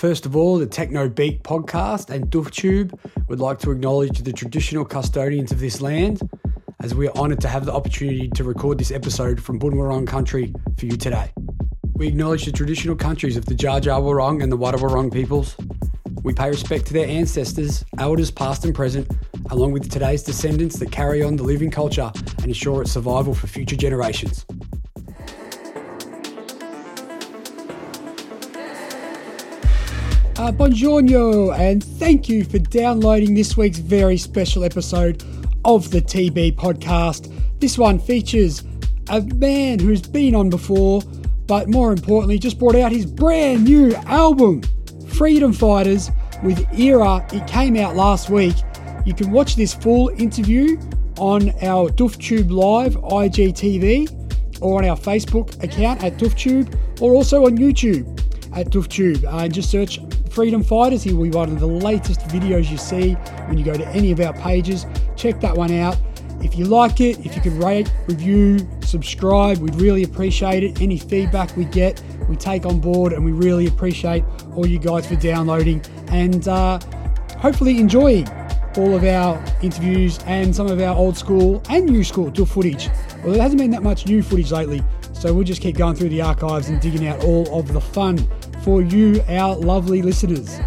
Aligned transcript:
First 0.00 0.24
of 0.24 0.34
all, 0.34 0.56
the 0.56 0.66
Techno 0.66 1.10
Beat 1.10 1.42
podcast 1.42 2.08
and 2.08 2.30
DoofTube 2.30 2.98
would 3.28 3.38
like 3.38 3.58
to 3.58 3.70
acknowledge 3.70 4.20
the 4.20 4.32
traditional 4.32 4.82
custodians 4.82 5.52
of 5.52 5.60
this 5.60 5.82
land, 5.82 6.22
as 6.82 6.94
we 6.94 7.06
are 7.06 7.14
honoured 7.18 7.42
to 7.42 7.48
have 7.48 7.66
the 7.66 7.74
opportunity 7.74 8.30
to 8.30 8.42
record 8.42 8.78
this 8.78 8.90
episode 8.90 9.38
from 9.42 9.60
Bunwurrung 9.60 10.06
country 10.06 10.54
for 10.78 10.86
you 10.86 10.96
today. 10.96 11.30
We 11.96 12.08
acknowledge 12.08 12.46
the 12.46 12.52
traditional 12.52 12.96
countries 12.96 13.36
of 13.36 13.44
the 13.44 13.54
Dja 13.54 13.82
Dja 13.82 14.00
Wurrung 14.00 14.42
and 14.42 14.50
the 14.50 14.56
Wadawurrung 14.56 15.12
peoples. 15.12 15.54
We 16.22 16.32
pay 16.32 16.48
respect 16.48 16.86
to 16.86 16.94
their 16.94 17.06
ancestors, 17.06 17.84
elders 17.98 18.30
past 18.30 18.64
and 18.64 18.74
present, 18.74 19.06
along 19.50 19.72
with 19.72 19.90
today's 19.90 20.22
descendants 20.22 20.78
that 20.78 20.90
carry 20.90 21.22
on 21.22 21.36
the 21.36 21.42
living 21.42 21.70
culture 21.70 22.10
and 22.38 22.46
ensure 22.46 22.80
its 22.80 22.92
survival 22.92 23.34
for 23.34 23.48
future 23.48 23.76
generations. 23.76 24.46
Uh, 30.40 30.50
buongiorno, 30.50 31.54
and 31.58 31.84
thank 31.84 32.26
you 32.26 32.44
for 32.44 32.58
downloading 32.58 33.34
this 33.34 33.58
week's 33.58 33.76
very 33.76 34.16
special 34.16 34.64
episode 34.64 35.22
of 35.66 35.90
the 35.90 36.00
TB 36.00 36.56
podcast. 36.56 37.30
This 37.60 37.76
one 37.76 37.98
features 37.98 38.64
a 39.10 39.20
man 39.20 39.78
who's 39.78 40.00
been 40.00 40.34
on 40.34 40.48
before, 40.48 41.02
but 41.46 41.68
more 41.68 41.92
importantly, 41.92 42.38
just 42.38 42.58
brought 42.58 42.74
out 42.74 42.90
his 42.90 43.04
brand 43.04 43.64
new 43.64 43.94
album, 44.06 44.62
Freedom 45.08 45.52
Fighters, 45.52 46.10
with 46.42 46.66
Era. 46.72 47.22
It 47.34 47.46
came 47.46 47.76
out 47.76 47.94
last 47.94 48.30
week. 48.30 48.56
You 49.04 49.12
can 49.12 49.30
watch 49.32 49.56
this 49.56 49.74
full 49.74 50.08
interview 50.16 50.80
on 51.18 51.50
our 51.60 51.90
DoofTube 51.90 52.50
Live 52.50 52.94
IGTV 52.94 54.62
or 54.62 54.78
on 54.78 54.88
our 54.88 54.96
Facebook 54.96 55.62
account 55.62 56.02
at 56.02 56.16
DoofTube 56.16 57.02
or 57.02 57.12
also 57.12 57.44
on 57.44 57.58
YouTube 57.58 58.06
at 58.56 58.70
DoofTube. 58.70 59.22
Uh, 59.28 59.46
just 59.46 59.70
search 59.70 60.00
Freedom 60.30 60.62
Fighters. 60.62 61.02
He 61.02 61.12
will 61.12 61.24
be 61.24 61.30
one 61.30 61.50
of 61.50 61.60
the 61.60 61.66
latest 61.66 62.20
videos 62.28 62.70
you 62.70 62.78
see 62.78 63.14
when 63.48 63.58
you 63.58 63.64
go 63.64 63.74
to 63.74 63.86
any 63.88 64.12
of 64.12 64.20
our 64.20 64.32
pages. 64.34 64.86
Check 65.16 65.40
that 65.40 65.56
one 65.56 65.72
out. 65.72 65.98
If 66.42 66.56
you 66.56 66.64
like 66.64 67.00
it, 67.00 67.24
if 67.26 67.36
you 67.36 67.42
could 67.42 67.52
rate, 67.62 67.92
review, 68.06 68.66
subscribe, 68.82 69.58
we'd 69.58 69.74
really 69.74 70.04
appreciate 70.04 70.62
it. 70.62 70.80
Any 70.80 70.96
feedback 70.96 71.54
we 71.56 71.66
get, 71.66 72.02
we 72.28 72.36
take 72.36 72.64
on 72.64 72.80
board, 72.80 73.12
and 73.12 73.22
we 73.24 73.32
really 73.32 73.66
appreciate 73.66 74.24
all 74.54 74.66
you 74.66 74.78
guys 74.78 75.06
for 75.06 75.16
downloading 75.16 75.82
and 76.08 76.48
uh, 76.48 76.80
hopefully 77.38 77.78
enjoying 77.78 78.26
all 78.76 78.94
of 78.94 79.04
our 79.04 79.42
interviews 79.62 80.18
and 80.26 80.54
some 80.54 80.68
of 80.68 80.80
our 80.80 80.96
old 80.96 81.16
school 81.16 81.62
and 81.68 81.86
new 81.86 82.04
school 82.04 82.30
to 82.30 82.46
footage. 82.46 82.88
Well, 83.22 83.34
there 83.34 83.42
hasn't 83.42 83.60
been 83.60 83.72
that 83.72 83.82
much 83.82 84.06
new 84.06 84.22
footage 84.22 84.52
lately, 84.52 84.82
so 85.12 85.34
we'll 85.34 85.44
just 85.44 85.60
keep 85.60 85.76
going 85.76 85.94
through 85.94 86.10
the 86.10 86.22
archives 86.22 86.68
and 86.68 86.80
digging 86.80 87.06
out 87.06 87.22
all 87.24 87.58
of 87.58 87.72
the 87.72 87.80
fun 87.80 88.26
for 88.62 88.82
you, 88.82 89.22
our 89.28 89.56
lovely 89.56 90.02
listeners. 90.02 90.58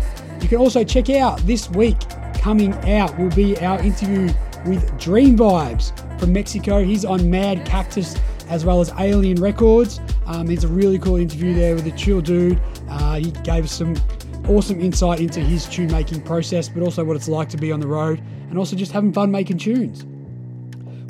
You 0.41 0.47
can 0.47 0.57
also 0.57 0.83
check 0.83 1.09
out 1.09 1.39
this 1.41 1.69
week 1.69 1.97
coming 2.35 2.73
out 2.89 3.17
will 3.17 3.29
be 3.29 3.57
our 3.59 3.79
interview 3.81 4.29
with 4.65 4.99
Dream 4.99 5.37
Vibes 5.37 5.97
from 6.19 6.33
Mexico. 6.33 6.83
He's 6.83 7.05
on 7.05 7.29
Mad 7.29 7.65
Cactus 7.65 8.17
as 8.49 8.65
well 8.65 8.81
as 8.81 8.91
Alien 8.99 9.41
Records. 9.41 9.99
Um, 10.25 10.49
it's 10.49 10.63
a 10.63 10.67
really 10.67 10.99
cool 10.99 11.15
interview 11.15 11.53
there 11.53 11.75
with 11.75 11.85
a 11.87 11.91
chill 11.91 12.21
dude. 12.21 12.61
Uh, 12.89 13.15
he 13.15 13.31
gave 13.31 13.65
us 13.65 13.71
some 13.71 13.95
awesome 14.47 14.81
insight 14.81 15.21
into 15.21 15.39
his 15.39 15.65
tune 15.67 15.91
making 15.91 16.21
process, 16.21 16.67
but 16.67 16.83
also 16.83 17.03
what 17.03 17.15
it's 17.15 17.29
like 17.29 17.49
to 17.49 17.57
be 17.57 17.71
on 17.71 17.79
the 17.79 17.87
road 17.87 18.21
and 18.49 18.57
also 18.57 18.75
just 18.75 18.91
having 18.91 19.13
fun 19.13 19.31
making 19.31 19.57
tunes. 19.57 20.05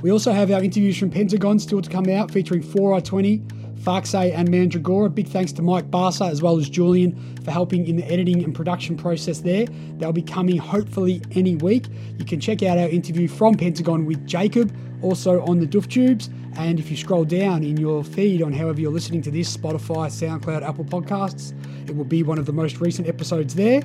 We 0.03 0.11
also 0.11 0.33
have 0.33 0.51
our 0.51 0.61
interviews 0.61 0.97
from 0.97 1.09
Pentagon 1.09 1.59
still 1.59 1.81
to 1.81 1.89
come 1.89 2.09
out 2.09 2.29
featuring 2.29 2.61
4i20, 2.61 3.62
Farksay 3.83 4.33
and 4.33 4.49
Mandragora. 4.49 5.13
Big 5.13 5.27
thanks 5.27 5.51
to 5.53 5.61
Mike 5.61 5.91
Barsa 5.91 6.29
as 6.29 6.41
well 6.41 6.57
as 6.57 6.69
Julian 6.69 7.37
for 7.43 7.51
helping 7.51 7.87
in 7.87 7.97
the 7.97 8.05
editing 8.05 8.43
and 8.43 8.55
production 8.55 8.95
process 8.95 9.41
there. 9.41 9.65
They'll 9.97 10.13
be 10.13 10.21
coming 10.21 10.57
hopefully 10.57 11.21
any 11.31 11.55
week. 11.55 11.87
You 12.17 12.25
can 12.25 12.39
check 12.39 12.63
out 12.63 12.77
our 12.77 12.87
interview 12.87 13.27
from 13.27 13.55
Pentagon 13.55 14.05
with 14.05 14.25
Jacob, 14.25 14.73
also 15.01 15.41
on 15.45 15.59
the 15.59 15.67
Doof 15.67 15.89
Tubes. 15.89 16.29
And 16.55 16.79
if 16.79 16.89
you 16.89 16.95
scroll 16.95 17.25
down 17.25 17.63
in 17.63 17.77
your 17.77 18.03
feed 18.03 18.41
on 18.41 18.53
however 18.53 18.79
you're 18.79 18.91
listening 18.91 19.21
to 19.23 19.31
this 19.31 19.55
Spotify, 19.55 20.07
SoundCloud, 20.07 20.61
Apple 20.61 20.85
Podcasts, 20.85 21.53
it 21.89 21.95
will 21.95 22.05
be 22.05 22.23
one 22.23 22.37
of 22.37 22.45
the 22.45 22.53
most 22.53 22.79
recent 22.79 23.07
episodes 23.07 23.55
there. 23.55 23.81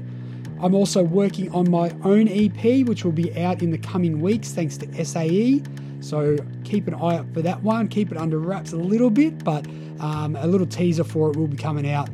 I'm 0.61 0.75
also 0.75 1.03
working 1.03 1.53
on 1.53 1.71
my 1.71 1.95
own 2.05 2.29
EP, 2.29 2.87
which 2.87 3.05
will 3.05 3.13
be 3.13 3.37
out 3.41 3.63
in 3.63 3.71
the 3.71 3.79
coming 3.79 4.21
weeks 4.21 4.53
thanks 4.53 4.77
to 4.79 5.05
SAE. 5.05 5.63
So 6.01 6.37
keep 6.65 6.87
an 6.89 6.95
eye 6.95 7.17
out 7.17 7.33
for 7.35 7.43
that 7.43 7.63
one. 7.63 7.89
Keep 7.89 8.13
it 8.13 8.19
under 8.19 8.39
wraps 8.39 8.73
a 8.73 8.77
little 8.77 9.11
bit, 9.11 9.45
but 9.45 9.67
um, 10.01 10.37
a 10.37 10.47
little 10.47 10.67
teaser 10.67 11.05
for 11.05 11.31
it 11.31 11.37
will 11.37 11.49
be 11.49 11.57
coming 11.57 11.91
out 11.91 12.09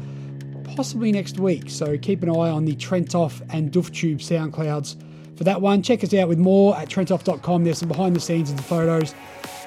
possibly 0.75 1.13
next 1.13 1.39
week. 1.39 1.71
So 1.71 1.97
keep 1.97 2.23
an 2.23 2.31
eye 2.31 2.51
on 2.51 2.65
the 2.65 2.75
Trentoff 2.75 3.43
and 3.53 3.71
DoofTube 3.71 4.17
SoundClouds 4.17 4.97
for 5.37 5.45
that 5.45 5.61
one. 5.61 5.83
Check 5.83 6.03
us 6.03 6.13
out 6.15 6.29
with 6.29 6.39
more 6.39 6.77
at 6.77 6.89
trentoff.com. 6.89 7.65
There's 7.65 7.79
some 7.79 7.89
behind 7.89 8.17
the 8.17 8.21
scenes 8.21 8.51
and 8.51 8.59
the 8.59 8.63
photos 8.63 9.15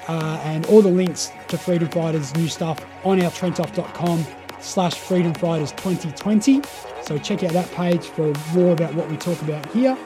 uh, 0.08 0.40
and 0.44 0.66
all 0.66 0.82
the 0.82 0.90
links 0.90 1.30
to 1.48 1.58
Freedom 1.58 1.88
Fighters 1.88 2.34
new 2.36 2.48
stuff 2.48 2.84
on 3.04 3.20
our 3.22 3.30
trentoff.com 3.30 4.26
slash 4.60 4.94
Freedom 4.94 5.34
Fighters 5.34 5.72
2020. 5.72 6.62
So 7.02 7.18
check 7.18 7.42
out 7.44 7.52
that 7.52 7.70
page 7.72 8.04
for 8.04 8.32
more 8.54 8.72
about 8.72 8.94
what 8.94 9.08
we 9.08 9.16
talk 9.16 9.40
about 9.42 9.64
here. 9.72 9.96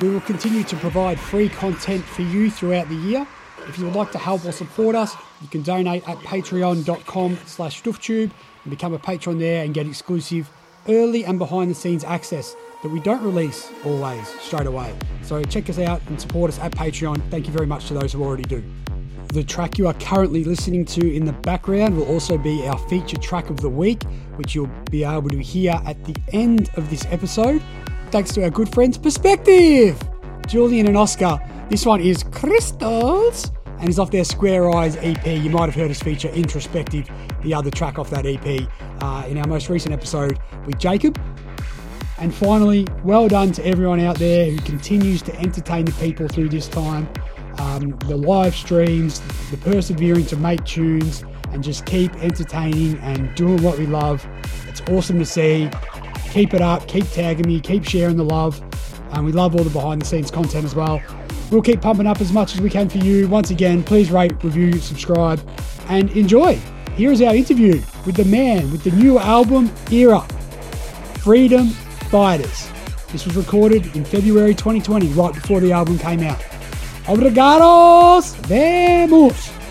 We 0.00 0.10
will 0.10 0.20
continue 0.22 0.64
to 0.64 0.76
provide 0.76 1.20
free 1.20 1.48
content 1.48 2.04
for 2.04 2.22
you 2.22 2.50
throughout 2.50 2.88
the 2.88 2.96
year. 2.96 3.26
If 3.68 3.78
you 3.78 3.84
would 3.84 3.94
like 3.94 4.10
to 4.12 4.18
help 4.18 4.44
or 4.44 4.52
support 4.52 4.94
us, 4.96 5.14
you 5.40 5.48
can 5.48 5.62
donate 5.62 6.06
at 6.08 6.18
patreon.com 6.18 7.38
slash 7.46 7.82
dooftube 7.82 8.30
and 8.64 8.70
become 8.70 8.92
a 8.92 8.98
patron 8.98 9.38
there 9.38 9.64
and 9.64 9.72
get 9.72 9.86
exclusive 9.86 10.50
early 10.88 11.24
and 11.24 11.38
behind 11.38 11.70
the 11.70 11.74
scenes 11.74 12.04
access 12.04 12.56
that 12.82 12.90
we 12.90 13.00
don't 13.00 13.22
release 13.22 13.70
always 13.84 14.28
straight 14.40 14.66
away. 14.66 14.94
So 15.22 15.42
check 15.44 15.70
us 15.70 15.78
out 15.78 16.02
and 16.08 16.20
support 16.20 16.50
us 16.50 16.58
at 16.58 16.72
Patreon. 16.72 17.30
Thank 17.30 17.46
you 17.46 17.52
very 17.52 17.66
much 17.66 17.86
to 17.88 17.94
those 17.94 18.12
who 18.12 18.22
already 18.22 18.42
do. 18.42 18.62
The 19.32 19.42
track 19.42 19.78
you 19.78 19.86
are 19.86 19.94
currently 19.94 20.44
listening 20.44 20.84
to 20.86 21.12
in 21.12 21.24
the 21.24 21.32
background 21.32 21.96
will 21.96 22.06
also 22.06 22.36
be 22.36 22.66
our 22.68 22.78
feature 22.88 23.16
track 23.16 23.48
of 23.48 23.60
the 23.60 23.70
week, 23.70 24.02
which 24.36 24.54
you'll 24.54 24.70
be 24.90 25.02
able 25.02 25.30
to 25.30 25.42
hear 25.42 25.80
at 25.86 26.04
the 26.04 26.14
end 26.32 26.68
of 26.76 26.90
this 26.90 27.06
episode. 27.06 27.62
Thanks 28.14 28.32
to 28.34 28.44
our 28.44 28.50
good 28.50 28.72
friends 28.72 28.96
Perspective, 28.96 30.00
Julian 30.46 30.86
and 30.86 30.96
Oscar. 30.96 31.36
This 31.68 31.84
one 31.84 32.00
is 32.00 32.22
Crystals 32.22 33.50
and 33.80 33.88
is 33.88 33.98
off 33.98 34.12
their 34.12 34.22
Square 34.22 34.70
Eyes 34.70 34.96
EP. 34.98 35.26
You 35.26 35.50
might 35.50 35.64
have 35.64 35.74
heard 35.74 35.90
us 35.90 36.00
feature 36.00 36.28
Introspective, 36.28 37.10
the 37.42 37.52
other 37.52 37.72
track 37.72 37.98
off 37.98 38.10
that 38.10 38.24
EP, 38.24 38.68
uh, 39.00 39.26
in 39.26 39.36
our 39.36 39.48
most 39.48 39.68
recent 39.68 39.92
episode 39.92 40.38
with 40.64 40.78
Jacob. 40.78 41.20
And 42.20 42.32
finally, 42.32 42.86
well 43.02 43.26
done 43.26 43.50
to 43.50 43.66
everyone 43.66 43.98
out 43.98 44.16
there 44.16 44.48
who 44.48 44.58
continues 44.58 45.20
to 45.22 45.36
entertain 45.40 45.84
the 45.84 45.92
people 45.94 46.28
through 46.28 46.50
this 46.50 46.68
time. 46.68 47.08
Um, 47.58 47.98
the 48.06 48.16
live 48.16 48.54
streams, 48.54 49.18
the 49.50 49.56
persevering 49.56 50.26
to 50.26 50.36
make 50.36 50.64
tunes, 50.64 51.24
and 51.50 51.64
just 51.64 51.84
keep 51.84 52.14
entertaining 52.22 52.96
and 53.00 53.34
doing 53.34 53.60
what 53.60 53.76
we 53.76 53.86
love. 53.86 54.24
It's 54.68 54.82
awesome 54.82 55.18
to 55.18 55.26
see. 55.26 55.68
Keep 56.34 56.52
it 56.52 56.60
up, 56.60 56.88
keep 56.88 57.08
tagging 57.10 57.46
me, 57.46 57.60
keep 57.60 57.84
sharing 57.84 58.16
the 58.16 58.24
love. 58.24 58.60
And 59.12 59.24
we 59.24 59.30
love 59.30 59.54
all 59.54 59.62
the 59.62 59.70
behind 59.70 60.02
the 60.02 60.04
scenes 60.04 60.32
content 60.32 60.64
as 60.64 60.74
well. 60.74 61.00
We'll 61.52 61.62
keep 61.62 61.80
pumping 61.80 62.08
up 62.08 62.20
as 62.20 62.32
much 62.32 62.54
as 62.54 62.60
we 62.60 62.68
can 62.68 62.88
for 62.88 62.98
you. 62.98 63.28
Once 63.28 63.52
again, 63.52 63.84
please 63.84 64.10
rate, 64.10 64.32
review, 64.42 64.72
subscribe, 64.80 65.48
and 65.88 66.10
enjoy. 66.10 66.58
Here 66.96 67.12
is 67.12 67.22
our 67.22 67.36
interview 67.36 67.80
with 68.04 68.16
the 68.16 68.24
man 68.24 68.72
with 68.72 68.82
the 68.82 68.90
new 68.90 69.20
album 69.20 69.70
Era 69.92 70.22
Freedom 71.22 71.68
Fighters. 72.10 72.68
This 73.12 73.26
was 73.26 73.36
recorded 73.36 73.94
in 73.94 74.04
February 74.04 74.54
2020, 74.54 75.06
right 75.10 75.34
before 75.34 75.60
the 75.60 75.70
album 75.70 76.00
came 76.00 76.24
out. 76.24 76.40
Obrigados! 77.04 78.34
Vemos! 78.48 79.63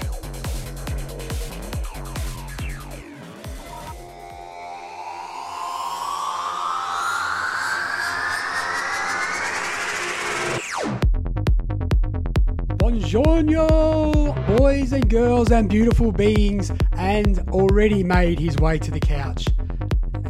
And 14.94 15.10
girls 15.10 15.52
and 15.52 15.68
beautiful 15.70 16.12
beings, 16.12 16.72
and 16.94 17.40
already 17.50 18.04
made 18.04 18.38
his 18.38 18.56
way 18.58 18.78
to 18.78 18.92
the 18.92 19.00
couch. 19.00 19.48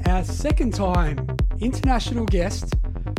Our 0.05 0.23
second 0.23 0.73
time 0.73 1.35
international 1.59 2.25
guest 2.25 2.73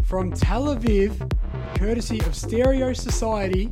from 0.05 0.33
Tel 0.33 0.75
Aviv, 0.75 1.31
courtesy 1.77 2.21
of 2.21 2.35
Stereo 2.35 2.95
Society, 2.95 3.67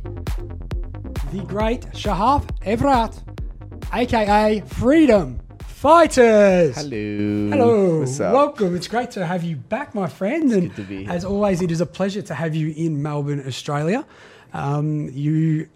the 1.31 1.43
great 1.47 1.81
Shahaf 1.93 2.45
Evrat, 2.61 3.23
aka 3.91 4.61
Freedom 4.61 5.39
Fighters. 5.65 6.75
Hello. 6.75 7.49
Hello. 7.49 7.99
What's 8.01 8.19
up? 8.19 8.33
Welcome. 8.33 8.75
It's 8.75 8.87
great 8.87 9.09
to 9.11 9.25
have 9.25 9.43
you 9.43 9.55
back, 9.55 9.95
my 9.95 10.07
friend. 10.07 10.51
and 10.51 10.61
good 10.69 10.75
to 10.75 10.83
be 10.83 11.03
here. 11.05 11.11
as 11.11 11.25
always, 11.25 11.61
it 11.61 11.71
is 11.71 11.81
a 11.81 11.87
pleasure 11.87 12.21
to 12.21 12.35
have 12.35 12.53
you 12.53 12.71
in 12.77 13.01
Melbourne, 13.01 13.43
Australia. 13.47 14.05
Um, 14.53 15.09
you 15.11 15.69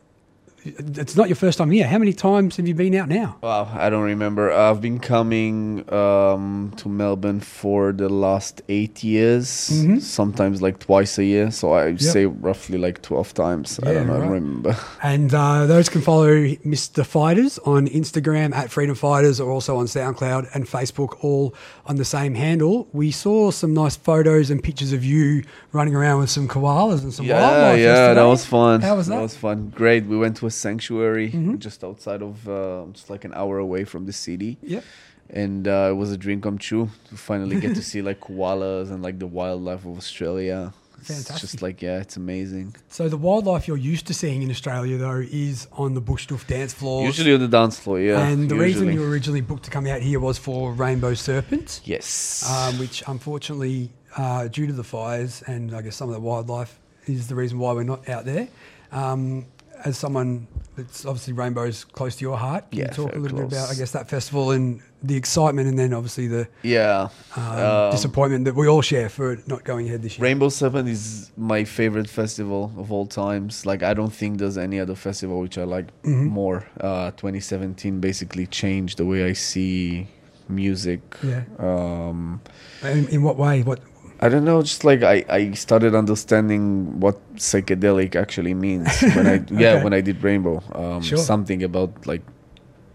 it's 0.78 1.16
not 1.16 1.28
your 1.30 1.36
first 1.36 1.58
time 1.58 1.72
here. 1.72 1.88
How 1.88 1.98
many 1.98 2.14
times 2.14 2.58
have 2.58 2.68
you 2.68 2.74
been 2.76 2.96
out 2.96 3.10
now? 3.10 3.38
Wow, 3.42 3.70
I 3.74 3.90
don't 3.90 4.04
remember. 4.04 4.52
I've 4.52 4.82
been 4.82 5.00
coming 5.00 5.84
um, 5.94 6.74
to 6.78 6.90
Melbourne 6.90 7.40
for 7.40 7.92
the 7.92 8.10
last 8.10 8.62
eight 8.70 9.04
years, 9.04 9.48
Mhm. 9.48 10.02
sometimes 10.02 10.62
like 10.62 10.80
twice 10.80 11.18
a 11.18 11.24
year. 11.24 11.52
So 11.52 11.74
I 11.74 11.96
say 11.98 12.26
roughly 12.26 12.78
like 12.78 13.02
12 13.02 13.34
times. 13.34 13.80
I 13.84 13.94
don't 13.94 14.08
know, 14.08 14.14
I 14.14 14.18
right. 14.18 14.24
don't 14.24 14.34
remember. 14.34 14.78
And 15.04 15.34
uh, 15.34 15.66
those 15.66 15.90
can 15.90 16.02
follow 16.02 16.28
Mr. 16.66 17.06
Fighters 17.06 17.60
on 17.60 17.88
Instagram 17.88 18.54
at 18.56 18.70
Freedom 18.72 18.96
Fighters 18.96 19.40
or 19.40 19.52
also 19.52 19.78
on 19.78 19.86
SoundCloud 19.86 20.48
and 20.54 20.66
Facebook, 20.66 21.24
all 21.24 21.54
on 21.86 21.96
the 21.98 22.06
same 22.06 22.36
handle. 22.36 22.88
We 22.94 23.12
saw 23.12 23.52
some 23.52 23.74
nice 23.74 23.96
photos 23.96 24.50
and 24.50 24.62
pictures 24.64 24.94
of 24.94 25.04
you 25.04 25.44
running 25.72 25.96
around 25.96 26.20
with 26.22 26.30
some 26.30 26.48
koalas 26.48 27.04
and 27.04 27.14
some 27.14 27.26
yeah, 27.26 27.40
wildlife. 27.42 27.80
yeah, 27.80 27.86
yesterday. 27.86 28.14
that 28.16 28.26
was 28.28 28.46
fun. 28.46 28.82
How 28.82 28.96
was 28.96 29.08
that? 29.08 29.16
That 29.16 29.22
was 29.22 29.36
fun. 29.36 29.72
Great. 29.76 30.06
We 30.06 30.18
went 30.18 30.38
to 30.38 30.48
a 30.48 30.52
sanctuary 30.58 31.32
Mhm. 31.32 31.60
just 31.60 31.84
outside 31.84 32.22
of, 32.22 32.48
uh, 32.48 32.86
just 32.94 33.10
like 33.10 33.24
an 33.26 33.34
hour 33.34 33.58
away 33.58 33.84
from 33.86 34.06
the 34.06 34.14
city. 34.14 34.58
Yep. 34.64 34.84
And 35.30 35.68
uh, 35.68 35.90
it 35.92 35.96
was 35.96 36.12
a 36.12 36.18
dream 36.18 36.40
come 36.42 36.58
true 36.58 36.90
to 37.10 37.16
finally 37.18 37.60
get 37.60 37.76
to 37.76 37.82
see 37.92 38.02
like 38.02 38.20
koalas 38.22 38.92
and 38.92 39.02
like 39.04 39.18
the 39.20 39.28
wildlife 39.28 39.84
of 39.86 39.98
Australia. 39.98 40.74
It's 41.00 41.08
Fantastic. 41.10 41.42
just 41.42 41.62
like, 41.62 41.82
yeah, 41.84 42.00
it's 42.00 42.18
amazing. 42.18 42.76
So 42.90 43.08
the 43.08 43.18
wildlife 43.18 43.68
you're 43.68 43.78
used 43.94 44.08
to 44.08 44.14
seeing 44.16 44.42
in 44.42 44.50
Australia, 44.50 44.98
though, 44.98 45.24
is 45.32 45.68
on 45.74 45.94
the 45.94 46.02
bush 46.02 46.28
doof 46.28 46.48
dance 46.48 46.74
floor. 46.74 47.06
Usually 47.06 47.34
on 47.36 47.40
the 47.40 47.48
dance 47.48 47.78
floor, 47.80 48.00
yeah. 48.00 48.26
and 48.28 48.50
the 48.50 48.56
reason 48.56 48.92
you 48.92 49.02
were 49.02 49.10
originally 49.10 49.42
booked 49.42 49.66
to 49.66 49.70
come 49.70 49.86
out 49.86 50.02
here 50.02 50.20
was 50.20 50.38
for 50.40 50.74
rainbow 50.74 51.14
serpent, 51.14 51.82
Yes. 51.86 52.44
um, 52.52 52.80
which 52.80 53.04
unfortunately, 53.06 53.92
uh, 54.18 54.48
due 54.48 54.66
to 54.66 54.74
the 54.74 54.84
fires 54.84 55.44
and 55.46 55.72
I 55.76 55.84
guess 55.84 55.96
some 55.96 56.10
of 56.10 56.16
the 56.16 56.22
wildlife, 56.22 56.80
is 57.06 57.28
the 57.28 57.36
reason 57.36 57.60
why 57.60 57.74
we're 57.74 57.84
not 57.84 58.10
out 58.10 58.26
there. 58.26 58.48
Um, 58.92 59.46
as 59.86 59.98
someone 59.98 60.48
that's 60.76 61.06
obviously 61.06 61.34
rainbows 61.34 61.84
close 61.86 62.16
to 62.18 62.22
your 62.22 62.38
heart, 62.38 62.70
can 62.72 62.80
Yeah, 62.80 62.86
you 62.90 62.94
talk 62.94 63.16
a 63.16 63.20
little 63.20 63.40
bit 63.40 63.48
about 63.54 63.70
I 63.72 63.76
guess 63.76 63.92
that 63.92 64.10
festival 64.10 64.52
and 64.52 64.82
the 65.04 65.16
excitement, 65.16 65.68
and 65.68 65.78
then 65.78 65.94
obviously 65.94 66.28
the 66.28 66.48
yeah. 66.64 67.10
um, 67.36 67.44
Um, 67.60 67.92
disappointment 67.92 68.46
that 68.46 68.56
we 68.56 68.68
all 68.68 68.82
share 68.82 69.10
for 69.10 69.32
it 69.34 69.48
not 69.48 69.64
going 69.64 69.88
ahead 69.88 70.02
this 70.02 70.18
year. 70.18 70.24
Rainbow 70.24 70.50
Serpent 70.50 70.88
is 70.90 71.32
my 71.38 71.64
favorite 71.64 72.10
festival 72.10 72.72
of 72.78 72.92
all 72.92 73.06
times. 73.06 73.66
Like 73.66 73.82
I 73.84 73.94
don't 73.94 74.14
think 74.14 74.38
there's 74.40 74.58
any 74.58 74.80
other 74.80 74.96
festival 74.96 75.40
which 75.42 75.58
I 75.58 75.64
like 75.64 75.88
Mhm. 76.04 76.30
more. 76.30 76.66
Uh, 76.80 77.12
2017 77.12 78.00
basically 78.00 78.46
changed 78.48 78.98
the 78.98 79.06
way 79.06 79.24
I 79.30 79.34
see 79.34 80.08
music. 80.50 81.02
Yeah. 81.24 81.44
Um, 81.60 82.42
In, 82.84 83.08
in 83.10 83.24
what 83.24 83.38
way? 83.38 83.64
What? 83.64 83.80
I 84.20 84.30
don't 84.30 84.46
know, 84.46 84.62
just 84.64 84.84
like 84.84 85.04
I, 85.04 85.24
I 85.30 85.52
started 85.52 85.94
understanding 85.94 87.00
what 87.00 87.18
psychedelic 87.36 88.16
actually 88.16 88.54
means 88.54 88.88
when 89.16 89.28
I 89.28 89.44
yeah 89.52 89.74
Okay. 89.76 89.84
when 89.84 89.94
I 89.94 90.02
did 90.02 90.24
Rainbow. 90.24 90.64
Um, 90.74 91.02
Sure. 91.02 91.18
Something 91.20 91.62
about 91.64 92.08
like 92.08 92.24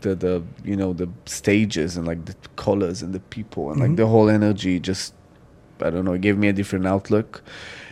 the 0.01 0.15
the 0.17 0.43
you 0.65 0.75
know 0.77 0.93
the 0.93 1.09
stages 1.27 1.97
and 1.97 2.07
like 2.07 2.25
the 2.25 2.35
colors 2.57 3.03
and 3.03 3.13
the 3.15 3.21
people 3.21 3.71
and 3.71 3.79
Mhm. 3.81 3.87
like 3.89 3.97
the 3.97 4.07
whole 4.07 4.29
energy 4.29 4.81
just 4.81 5.15
I 5.81 5.91
don't 5.91 6.05
know 6.05 6.15
it 6.15 6.23
gave 6.23 6.37
me 6.39 6.49
a 6.49 6.53
different 6.53 6.87
outlook. 6.87 7.43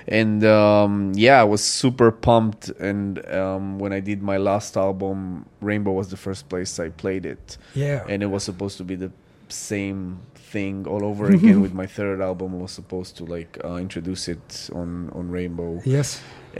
And 0.08 0.42
um, 0.44 1.12
yeah, 1.14 1.40
I 1.40 1.44
was 1.44 1.62
super 1.62 2.10
pumped. 2.10 2.68
And 2.80 3.24
um, 3.32 3.78
when 3.78 3.92
I 3.92 4.00
did 4.00 4.22
my 4.22 4.38
last 4.38 4.76
album, 4.76 5.46
Rainbow 5.60 5.92
was 5.92 6.08
the 6.08 6.16
first 6.16 6.48
place 6.48 6.80
I 6.80 6.88
played 6.88 7.24
it 7.24 7.56
Yeah. 7.74 8.04
and 8.08 8.22
it 8.22 8.26
was 8.26 8.42
supposed 8.42 8.76
to 8.78 8.84
be 8.84 8.96
the 8.96 9.12
same 9.48 10.18
thing 10.54 10.86
all 10.92 11.04
over 11.10 11.24
again 11.38 11.58
with 11.64 11.72
my 11.82 11.86
third 11.96 12.20
album 12.20 12.48
I 12.54 12.58
was 12.66 12.72
supposed 12.80 13.12
to 13.18 13.24
like 13.36 13.52
uh, 13.64 13.76
introduce 13.86 14.22
it 14.34 14.46
on 14.80 14.88
on 15.18 15.24
rainbow 15.38 15.80
yes. 15.96 16.08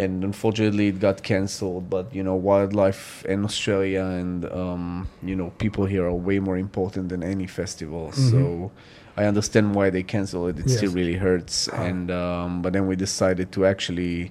and 0.05 0.23
unfortunately 0.31 0.87
it 0.93 0.99
got 1.09 1.19
cancelled 1.33 1.85
but 1.97 2.07
you 2.17 2.23
know 2.29 2.37
wildlife 2.51 3.25
in 3.33 3.45
australia 3.51 4.05
and 4.23 4.39
um, 4.63 4.85
you 5.31 5.35
know 5.41 5.49
people 5.65 5.85
here 5.95 6.05
are 6.11 6.15
way 6.29 6.39
more 6.49 6.59
important 6.69 7.05
than 7.13 7.23
any 7.35 7.47
festival 7.61 8.05
Mhm. 8.13 8.31
so 8.33 8.41
i 9.21 9.25
understand 9.33 9.67
why 9.77 9.87
they 9.91 10.05
cancel 10.15 10.41
it 10.51 10.57
it 10.63 10.69
still 10.77 10.93
really 11.01 11.19
hurts 11.27 11.55
Ah. 11.73 11.89
and 11.89 12.07
um, 12.23 12.49
but 12.63 12.71
then 12.75 12.85
we 12.91 12.95
decided 13.09 13.47
to 13.57 13.61
actually 13.73 14.31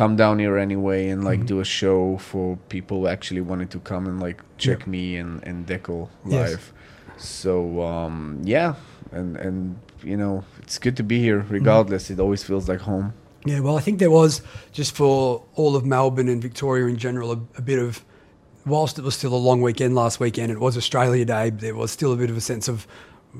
come 0.00 0.14
down 0.22 0.38
here 0.44 0.56
anyway 0.68 1.08
and 1.12 1.20
like 1.30 1.40
Mhm. 1.40 1.46
do 1.52 1.56
a 1.60 1.68
show 1.80 2.00
for 2.30 2.46
people 2.68 2.96
who 3.00 3.06
actually 3.16 3.40
wanted 3.50 3.70
to 3.76 3.80
come 3.90 4.02
and 4.10 4.16
like 4.26 4.38
check 4.64 4.80
Yep. 4.80 4.88
me 4.94 5.04
and 5.20 5.30
and 5.48 5.56
deco 5.70 6.08
Yes. 6.28 6.72
So 7.16 7.82
um, 7.82 8.40
yeah 8.44 8.74
and 9.12 9.36
and 9.36 9.78
you 10.02 10.16
know 10.16 10.44
it's 10.58 10.78
good 10.78 10.96
to 10.96 11.02
be 11.02 11.20
here 11.20 11.40
Mm-hmm. 11.40 11.54
regardless 11.54 12.10
it 12.10 12.20
always 12.20 12.42
feels 12.44 12.68
like 12.68 12.80
home 12.80 13.12
Yeah, 13.46 13.60
well, 13.60 13.76
I 13.78 13.80
think 13.80 13.98
there 14.00 14.10
was 14.10 14.42
just 14.72 14.96
for 14.96 15.44
all 15.54 15.76
of 15.76 15.84
Melbourne 15.84 16.28
and 16.28 16.42
Victoria 16.42 16.86
in 16.86 16.96
general 16.96 17.30
a, 17.32 17.38
a 17.56 17.62
bit 17.62 17.78
of, 17.78 18.04
whilst 18.64 18.98
it 18.98 19.04
was 19.04 19.14
still 19.14 19.32
a 19.32 19.42
long 19.48 19.62
weekend 19.62 19.94
last 19.94 20.18
weekend, 20.18 20.50
it 20.50 20.58
was 20.58 20.76
Australia 20.76 21.24
Day. 21.24 21.50
There 21.50 21.76
was 21.76 21.92
still 21.92 22.12
a 22.12 22.16
bit 22.16 22.28
of 22.28 22.36
a 22.36 22.40
sense 22.40 22.66
of, 22.68 22.86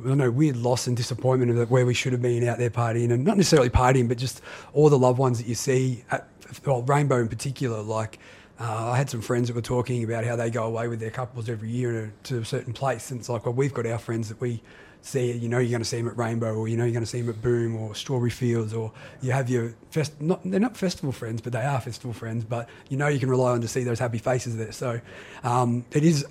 I 0.05 0.07
don't 0.09 0.19
know, 0.19 0.31
weird 0.31 0.57
loss 0.57 0.87
and 0.87 0.97
disappointment 0.97 1.59
of 1.59 1.71
where 1.73 1.85
we 1.85 1.93
should 1.95 2.13
have 2.13 2.23
been 2.23 2.47
out 2.47 2.59
there 2.59 2.71
partying, 2.71 3.11
and 3.13 3.25
not 3.25 3.37
necessarily 3.37 3.69
partying, 3.69 4.07
but 4.09 4.17
just 4.19 4.41
all 4.73 4.89
the 4.89 4.99
loved 4.99 5.19
ones 5.19 5.39
that 5.39 5.49
you 5.49 5.57
see 5.57 6.05
at 6.13 6.29
well, 6.65 6.83
Rainbow 6.83 7.19
in 7.19 7.29
particular. 7.29 7.83
Like, 7.83 8.21
uh, 8.59 8.91
I 8.91 8.97
had 8.97 9.11
some 9.11 9.21
friends 9.21 9.49
that 9.49 9.55
were 9.55 9.63
talking 9.63 10.03
about 10.05 10.25
how 10.25 10.37
they 10.37 10.51
go 10.51 10.65
away 10.65 10.89
with 10.89 11.01
their 11.01 11.11
couples 11.11 11.49
every 11.49 11.71
year 11.71 12.13
to 12.25 12.39
a 12.39 12.45
certain 12.45 12.73
place, 12.73 13.11
and 13.11 13.21
it's 13.21 13.29
like, 13.29 13.45
well, 13.45 13.55
we've 13.55 13.75
got 13.75 13.87
our 13.87 13.99
friends 13.99 14.29
that 14.29 14.41
we 14.41 14.63
see, 15.03 15.33
you 15.33 15.49
know, 15.49 15.59
you're 15.59 15.71
going 15.71 15.83
to 15.83 15.89
see 15.89 15.99
them 15.99 16.09
at 16.09 16.17
Rainbow, 16.17 16.55
or 16.55 16.69
you 16.69 16.77
know, 16.77 16.85
you're 16.85 16.93
going 16.93 17.05
to 17.05 17.11
see 17.11 17.21
them 17.21 17.31
at 17.31 17.41
Boom 17.41 17.77
or 17.77 17.95
Strawberry 17.95 18.31
Fields, 18.31 18.75
or 18.75 18.93
you 19.23 19.33
have 19.33 19.49
your 19.49 19.75
fest. 19.91 20.21
Not 20.21 20.41
they're 20.45 20.61
not 20.61 20.77
festival 20.77 21.13
friends, 21.13 21.41
but 21.41 21.53
they 21.53 21.63
are 21.63 21.81
festival 21.81 22.13
friends. 22.13 22.45
But 22.45 22.69
you 22.89 22.97
know, 22.97 23.09
you 23.09 23.21
can 23.21 23.31
rely 23.31 23.53
on 23.53 23.61
to 23.61 23.69
see 23.69 23.85
those 23.85 23.99
happy 23.99 24.19
faces 24.19 24.57
there. 24.57 24.73
So 24.73 25.01
um, 25.45 25.85
it 25.93 26.03
is 26.03 26.27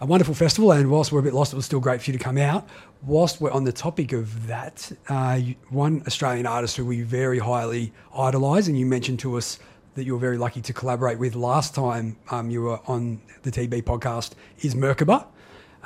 a 0.00 0.06
wonderful 0.06 0.34
festival, 0.34 0.72
and 0.72 0.90
whilst 0.90 1.12
we're 1.12 1.20
a 1.20 1.22
bit 1.22 1.34
lost, 1.34 1.52
it 1.52 1.56
was 1.56 1.66
still 1.66 1.80
great 1.80 2.02
for 2.02 2.10
you 2.10 2.18
to 2.18 2.22
come 2.22 2.38
out. 2.38 2.68
Whilst 3.02 3.40
we're 3.40 3.50
on 3.50 3.64
the 3.64 3.72
topic 3.72 4.12
of 4.12 4.46
that, 4.46 4.90
uh, 5.08 5.40
one 5.68 6.02
Australian 6.06 6.46
artist 6.46 6.76
who 6.76 6.86
we 6.86 7.02
very 7.02 7.38
highly 7.38 7.92
idolise, 8.16 8.68
and 8.68 8.78
you 8.78 8.86
mentioned 8.86 9.18
to 9.20 9.36
us 9.36 9.58
that 9.94 10.04
you 10.04 10.12
were 10.14 10.18
very 10.20 10.38
lucky 10.38 10.60
to 10.60 10.72
collaborate 10.72 11.18
with 11.18 11.34
last 11.34 11.74
time 11.74 12.16
um, 12.30 12.50
you 12.50 12.62
were 12.62 12.80
on 12.86 13.20
the 13.42 13.50
TB 13.50 13.82
podcast, 13.84 14.32
is 14.60 14.74
Merkaba, 14.74 15.26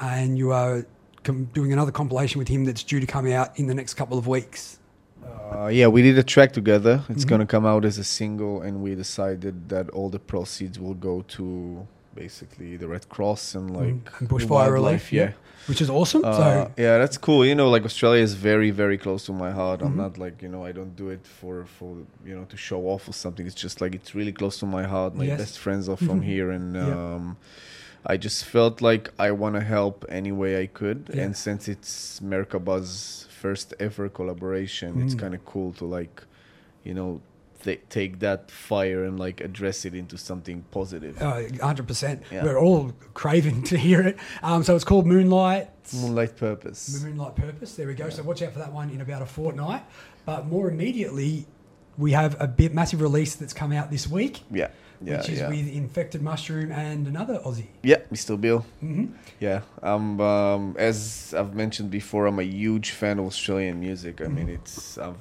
and 0.00 0.38
you 0.38 0.50
are 0.52 0.86
com- 1.24 1.44
doing 1.52 1.72
another 1.72 1.92
compilation 1.92 2.38
with 2.38 2.48
him 2.48 2.64
that's 2.64 2.82
due 2.82 3.00
to 3.00 3.06
come 3.06 3.26
out 3.30 3.58
in 3.58 3.66
the 3.66 3.74
next 3.74 3.94
couple 3.94 4.16
of 4.18 4.26
weeks. 4.26 4.78
uh, 5.52 5.66
yeah 5.66 5.86
we 5.86 6.00
did 6.02 6.16
a 6.18 6.22
track 6.22 6.52
together 6.52 7.02
it's 7.08 7.24
Mhm. 7.24 7.28
going 7.28 7.40
to 7.40 7.46
come 7.46 7.66
out 7.66 7.84
as 7.84 7.98
a 7.98 8.04
single 8.04 8.62
and 8.62 8.80
we 8.82 8.94
decided 8.94 9.68
that 9.68 9.90
all 9.90 10.08
the 10.08 10.18
proceeds 10.18 10.78
will 10.78 10.94
go 10.94 11.22
to 11.36 11.86
basically 12.22 12.70
the 12.82 12.88
red 12.94 13.04
cross 13.14 13.42
and 13.58 13.66
like 13.80 14.00
and 14.18 14.28
bushfire 14.28 14.40
relief, 14.40 14.50
wildlife, 14.50 15.12
yeah 15.20 15.32
which 15.70 15.82
is 15.84 15.90
awesome. 15.90 16.22
Uh, 16.24 16.36
so 16.40 16.44
yeah, 16.84 16.94
that's 17.02 17.18
cool. 17.26 17.40
You 17.50 17.54
know, 17.60 17.68
like 17.76 17.84
Australia 17.90 18.22
is 18.28 18.32
very, 18.50 18.70
very 18.82 18.96
close 19.04 19.22
to 19.28 19.32
my 19.44 19.50
heart. 19.60 19.78
Mhm. 19.80 19.86
I'm 19.86 19.96
not 20.04 20.14
like 20.24 20.36
you 20.44 20.50
know, 20.54 20.62
I 20.70 20.72
don't 20.78 20.94
do 21.02 21.06
it 21.16 21.24
for 21.38 21.54
for 21.76 21.90
you 22.28 22.34
know 22.36 22.44
to 22.52 22.56
show 22.68 22.80
off 22.92 23.02
or 23.10 23.14
something. 23.24 23.44
It's 23.50 23.60
just 23.66 23.76
like 23.82 23.92
it's 23.98 24.12
really 24.18 24.32
close 24.40 24.56
to 24.62 24.66
my 24.78 24.84
heart. 24.94 25.10
My 25.22 25.26
Yes. 25.30 25.38
best 25.42 25.56
friends 25.64 25.84
are 25.92 26.00
from 26.08 26.18
Mhm. 26.20 26.28
here, 26.32 26.48
and 26.58 26.68
Yeah. 26.74 26.98
um, 27.14 27.24
I 28.12 28.14
just 28.26 28.40
felt 28.54 28.74
like 28.90 29.04
I 29.26 29.28
want 29.42 29.54
to 29.60 29.64
help 29.76 29.96
any 30.20 30.32
way 30.42 30.52
I 30.64 30.66
could. 30.80 31.00
Yeah. 31.00 31.24
And 31.24 31.32
since 31.46 31.62
it's 31.74 31.94
Merkaba's 32.32 33.26
first 33.42 33.68
ever 33.86 34.04
collaboration, 34.18 34.90
it's 35.04 35.14
Mm. 35.16 35.22
kind 35.22 35.34
of 35.38 35.42
cool 35.52 35.70
to 35.80 35.84
like, 35.98 36.16
you 36.88 36.94
know. 36.98 37.10
Th- 37.68 37.82
take 37.90 38.18
that 38.20 38.50
fire 38.50 39.04
and 39.04 39.18
like 39.18 39.40
address 39.40 39.84
it 39.84 39.94
into 39.94 40.16
something 40.16 40.64
positive. 40.70 41.20
uh, 41.22 41.42
100%. 41.42 42.22
Yeah. 42.30 42.44
We're 42.44 42.58
all 42.58 42.92
craving 43.14 43.62
to 43.64 43.76
hear 43.76 44.00
it. 44.02 44.16
Um, 44.42 44.62
so 44.62 44.74
it's 44.74 44.84
called 44.84 45.06
Moonlight. 45.06 45.68
Moonlight 45.94 46.36
purpose. 46.36 47.02
Moonlight 47.02 47.36
Purpose. 47.36 47.74
There 47.76 47.86
we 47.86 47.94
go. 47.94 48.08
So 48.10 48.22
watch 48.22 48.42
out 48.42 48.52
for 48.52 48.58
that 48.60 48.72
one 48.72 48.90
in 48.90 49.00
about 49.00 49.22
a 49.22 49.26
fortnight. 49.26 49.82
But 50.26 50.46
more 50.46 50.68
immediately, 50.70 51.46
we 51.96 52.12
have 52.12 52.36
a 52.40 52.46
bit 52.46 52.74
massive 52.74 53.00
release 53.00 53.34
that's 53.36 53.52
come 53.54 53.72
out 53.72 53.90
this 53.90 54.06
week, 54.06 54.40
Yeah, 54.50 54.68
yeah, 55.02 55.16
which 55.18 55.30
is 55.30 55.38
yeah. 55.40 55.48
with 55.48 55.66
Infected 55.68 56.22
Mushroom 56.22 56.70
and 56.70 57.06
another 57.08 57.38
Aussie. 57.44 57.66
yeah, 57.82 57.96
Mr. 58.12 58.38
Bill. 58.40 58.60
hmm 58.80 59.06
Yeah, 59.40 59.62
um, 59.82 60.20
um, 60.20 60.76
as 60.78 61.34
I've 61.36 61.54
mentioned 61.54 61.90
before, 61.90 62.26
I'm 62.26 62.38
a 62.38 62.44
huge 62.44 62.90
fan 62.90 63.18
of 63.18 63.26
Australian 63.26 63.80
music. 63.80 64.20
I 64.20 64.28
mean, 64.28 64.46
Mhm. 64.48 64.54
it's 64.54 64.96
I've, 64.98 65.16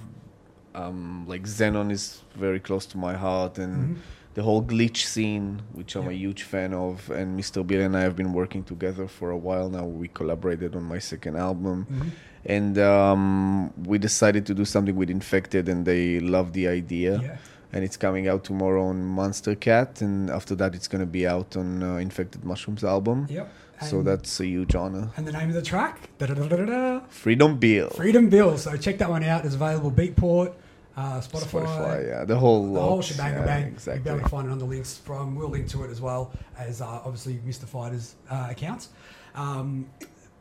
um, 0.81 1.25
like 1.31 1.43
Xenon 1.43 1.91
is 1.91 2.03
very 2.35 2.59
close 2.67 2.85
to 2.87 2.97
my 3.07 3.13
heart, 3.25 3.57
and 3.57 3.73
Mhm. 3.75 3.95
the 4.37 4.43
whole 4.47 4.61
glitch 4.73 4.99
scene, 5.13 5.47
which 5.73 5.91
I'm 5.97 6.07
a 6.07 6.17
huge 6.25 6.43
fan 6.43 6.71
of. 6.73 7.09
And 7.19 7.27
Mr. 7.39 7.65
Bill 7.69 7.81
and 7.87 7.95
I 7.97 8.01
have 8.07 8.15
been 8.21 8.31
working 8.41 8.63
together 8.63 9.05
for 9.17 9.27
a 9.31 9.37
while 9.47 9.69
now. 9.77 9.85
We 9.85 10.07
collaborated 10.19 10.71
on 10.75 10.83
my 10.83 10.99
second 10.99 11.35
album, 11.49 11.75
Mhm. 11.89 12.09
and 12.57 12.77
um, 12.77 13.71
we 13.91 13.97
decided 13.97 14.45
to 14.49 14.53
do 14.53 14.65
something 14.65 14.95
with 15.01 15.09
Infected, 15.09 15.67
and 15.71 15.79
they 15.91 16.19
love 16.35 16.47
the 16.53 16.65
idea. 16.67 17.13
Yeah. 17.21 17.37
And 17.73 17.83
it's 17.83 17.97
coming 17.97 18.25
out 18.31 18.41
tomorrow 18.51 18.83
on 18.93 18.97
Monstercat, 19.19 20.01
and 20.01 20.29
after 20.29 20.55
that, 20.55 20.71
it's 20.77 20.87
gonna 20.87 21.05
be 21.19 21.23
out 21.35 21.57
on 21.57 21.67
uh, 21.83 21.95
Infected 22.07 22.45
Mushrooms 22.45 22.83
album. 22.83 23.25
Yep. 23.29 23.47
So 23.89 24.01
that's 24.01 24.39
a 24.39 24.45
huge 24.47 24.73
honor. 24.73 25.09
And 25.17 25.27
the 25.27 25.31
name 25.39 25.49
of 25.49 25.53
the 25.53 25.61
track? 25.61 26.09
Da-da-da-da-da. 26.17 27.01
Freedom 27.09 27.57
Bill. 27.59 27.89
Freedom 27.91 28.27
Bill. 28.27 28.57
So 28.57 28.75
check 28.75 28.97
that 28.99 29.09
one 29.09 29.23
out. 29.23 29.45
It's 29.45 29.53
available 29.53 29.91
Beatport, 29.91 30.53
uh, 30.97 31.19
Spotify, 31.21 31.63
Spotify, 31.63 32.07
yeah, 32.07 32.25
the 32.25 32.35
whole 32.37 32.73
the 32.73 32.81
whole 32.81 33.01
shebang 33.03 33.33
yeah, 33.33 33.45
bang. 33.45 33.67
Exactly. 33.67 33.93
You'll 34.03 34.03
be 34.03 34.19
able 34.19 34.29
to 34.29 34.29
find 34.35 34.47
it 34.47 34.51
on 34.51 34.57
the 34.57 34.65
links 34.65 34.97
from. 34.97 35.35
We'll 35.35 35.49
link 35.49 35.69
to 35.69 35.83
it 35.83 35.91
as 35.91 36.01
well 36.01 36.33
as 36.57 36.81
uh, 36.81 36.85
obviously 37.05 37.35
Mr. 37.47 37.65
Fighter's 37.65 38.15
uh, 38.31 38.47
accounts. 38.49 38.89
Um, 39.35 39.87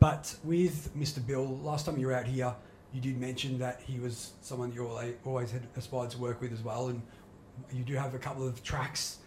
but 0.00 0.34
with 0.44 0.96
Mr. 0.96 1.24
Bill, 1.24 1.58
last 1.58 1.84
time 1.84 1.98
you 1.98 2.06
were 2.06 2.14
out 2.14 2.26
here, 2.26 2.54
you 2.94 3.00
did 3.02 3.20
mention 3.20 3.58
that 3.58 3.80
he 3.86 3.98
was 4.00 4.32
someone 4.40 4.72
you 4.72 4.86
always, 4.88 5.14
always 5.26 5.50
had 5.50 5.66
aspired 5.76 6.10
to 6.10 6.18
work 6.18 6.40
with 6.40 6.52
as 6.52 6.62
well, 6.62 6.88
and 6.88 7.02
you 7.70 7.82
do 7.84 7.94
have 7.94 8.14
a 8.14 8.18
couple 8.18 8.46
of 8.46 8.62
tracks. 8.62 9.18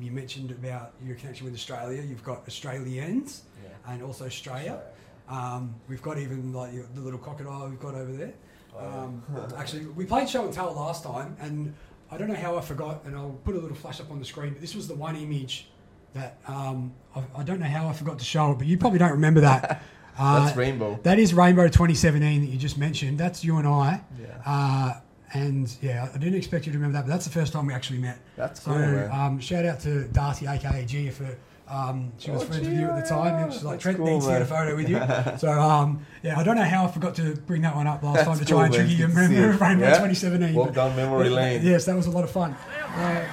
You 0.00 0.10
mentioned 0.12 0.50
about 0.50 0.94
your 1.04 1.16
connection 1.16 1.44
with 1.44 1.54
Australia. 1.54 2.00
You've 2.00 2.22
got 2.22 2.46
Australians 2.46 3.42
Yeah. 3.62 3.92
and 3.92 4.02
also 4.02 4.24
Australia. 4.24 4.80
Um, 5.28 5.74
we've 5.88 6.02
got 6.02 6.16
even 6.18 6.52
like 6.52 6.72
the 6.94 7.00
little 7.00 7.18
crocodile 7.18 7.68
we've 7.68 7.80
got 7.80 7.94
over 7.94 8.12
there. 8.12 8.32
Um, 8.78 9.22
actually, 9.56 9.86
we 9.86 10.04
played 10.04 10.28
show 10.28 10.44
and 10.44 10.52
tell 10.52 10.72
last 10.72 11.02
time, 11.04 11.36
and 11.40 11.74
I 12.10 12.16
don't 12.18 12.28
know 12.28 12.34
how 12.34 12.56
I 12.56 12.60
forgot, 12.60 13.02
and 13.04 13.14
I'll 13.16 13.38
put 13.44 13.54
a 13.54 13.58
little 13.58 13.76
flash 13.76 14.00
up 14.00 14.10
on 14.10 14.18
the 14.18 14.24
screen. 14.24 14.52
But 14.52 14.60
this 14.60 14.74
was 14.74 14.88
the 14.88 14.94
one 14.94 15.16
image 15.16 15.68
that 16.14 16.38
um, 16.48 16.92
I, 17.14 17.22
I 17.36 17.42
don't 17.42 17.60
know 17.60 17.66
how 17.66 17.88
I 17.88 17.92
forgot 17.92 18.18
to 18.18 18.24
show 18.24 18.52
it, 18.52 18.58
but 18.58 18.66
you 18.66 18.76
probably 18.78 18.98
don't 18.98 19.12
remember 19.12 19.40
that. 19.42 19.82
Uh, 20.18 20.44
That's 20.44 20.56
Rainbow. 20.56 20.98
that 21.04 21.18
is 21.18 21.32
Rainbow 21.32 21.66
2017 21.68 22.42
that 22.42 22.48
you 22.48 22.58
just 22.58 22.76
mentioned. 22.76 23.16
That's 23.16 23.42
you 23.42 23.56
and 23.56 23.66
I. 23.66 24.02
Yeah. 24.20 24.26
Uh, 24.44 25.00
and 25.32 25.74
yeah, 25.80 26.10
I 26.12 26.18
didn't 26.18 26.34
expect 26.34 26.66
you 26.66 26.72
to 26.72 26.78
remember 26.78 26.98
that, 26.98 27.06
but 27.06 27.10
that's 27.12 27.24
the 27.24 27.30
first 27.30 27.54
time 27.54 27.64
we 27.64 27.72
actually 27.72 28.00
met. 28.00 28.18
That's 28.36 28.60
So 28.62 28.72
cool, 28.72 28.80
man. 28.80 29.10
um, 29.12 29.40
shout 29.40 29.64
out 29.64 29.80
to 29.80 30.08
Darcy, 30.08 30.46
aka 30.46 30.84
Gia, 30.84 31.10
for 31.10 31.34
um, 31.70 32.12
she 32.18 32.30
was 32.30 32.42
Oh, 32.42 32.46
friends 32.46 32.66
with 32.68 32.76
you 32.78 32.86
at 32.90 33.02
the 33.02 33.08
time. 33.08 33.44
And 33.44 33.52
she's 33.52 33.62
like, 33.62 33.78
Trent 33.80 33.96
cool, 33.98 34.06
needs 34.06 34.26
to 34.26 34.32
get 34.32 34.42
a 34.42 34.46
photo 34.46 34.76
with 34.76 34.88
you. 34.88 35.00
so 35.38 35.50
um, 35.50 36.04
yeah, 36.22 36.38
I 36.38 36.42
don't 36.44 36.56
know 36.56 36.64
how 36.64 36.84
I 36.86 36.90
forgot 36.90 37.14
to 37.16 37.34
bring 37.46 37.62
that 37.62 37.74
one 37.76 37.86
up 37.86 38.02
last 38.02 38.16
That's 38.16 38.28
time 38.28 38.38
to 38.38 38.44
cool, 38.44 38.56
try 38.58 38.64
and 38.66 38.74
trigger 38.74 38.90
you. 38.90 39.06
Good 39.06 39.14
to 39.14 39.28
see 39.28 39.34
Remember 39.40 39.84
Yeah. 39.84 39.90
2017. 39.98 40.54
Walk 40.54 40.66
but- 40.68 40.74
down 40.74 40.96
memory 40.96 41.28
but, 41.28 41.34
lane. 41.36 41.64
Yes, 41.64 41.84
that 41.86 41.96
was 41.96 42.06
a 42.06 42.10
lot 42.10 42.24
of 42.24 42.30
fun. 42.30 42.56
Uh, 42.94 43.26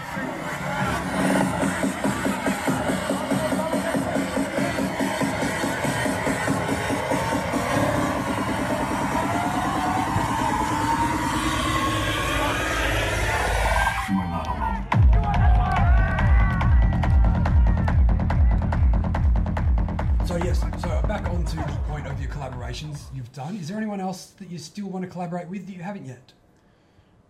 there 23.78 23.84
anyone 23.84 24.02
else 24.02 24.28
that 24.40 24.50
you 24.50 24.58
still 24.58 24.88
want 24.88 25.06
to 25.06 25.10
collaborate 25.12 25.48
with 25.48 25.68
that 25.68 25.74
you 25.74 25.84
haven't 25.84 26.06
yet? 26.08 26.34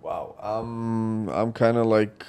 Wow. 0.01 0.35
Um, 0.41 1.27
I'm 1.29 1.51
kind 1.51 1.75
of 1.77 1.85
like, 1.87 2.25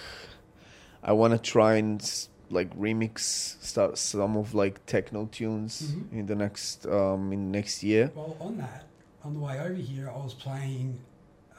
I 1.05 1.13
want 1.13 1.35
to 1.35 1.39
try 1.39 1.77
and 1.77 2.03
like 2.51 2.77
remix 2.77 3.21
start 3.63 3.97
some 3.99 4.37
of 4.37 4.55
like 4.55 4.85
techno 4.87 5.27
tunes 5.31 5.83
Mhm. 5.93 6.13
in 6.21 6.27
the 6.27 6.35
next 6.35 6.87
um 6.87 7.31
in 7.33 7.53
next 7.53 7.83
year. 7.85 8.11
Well, 8.15 8.37
on 8.41 8.57
that, 8.57 8.85
on 9.23 9.35
the 9.35 9.41
way 9.41 9.61
over 9.61 9.75
here, 9.75 10.09
I 10.11 10.17
was 10.17 10.35
playing 10.35 10.99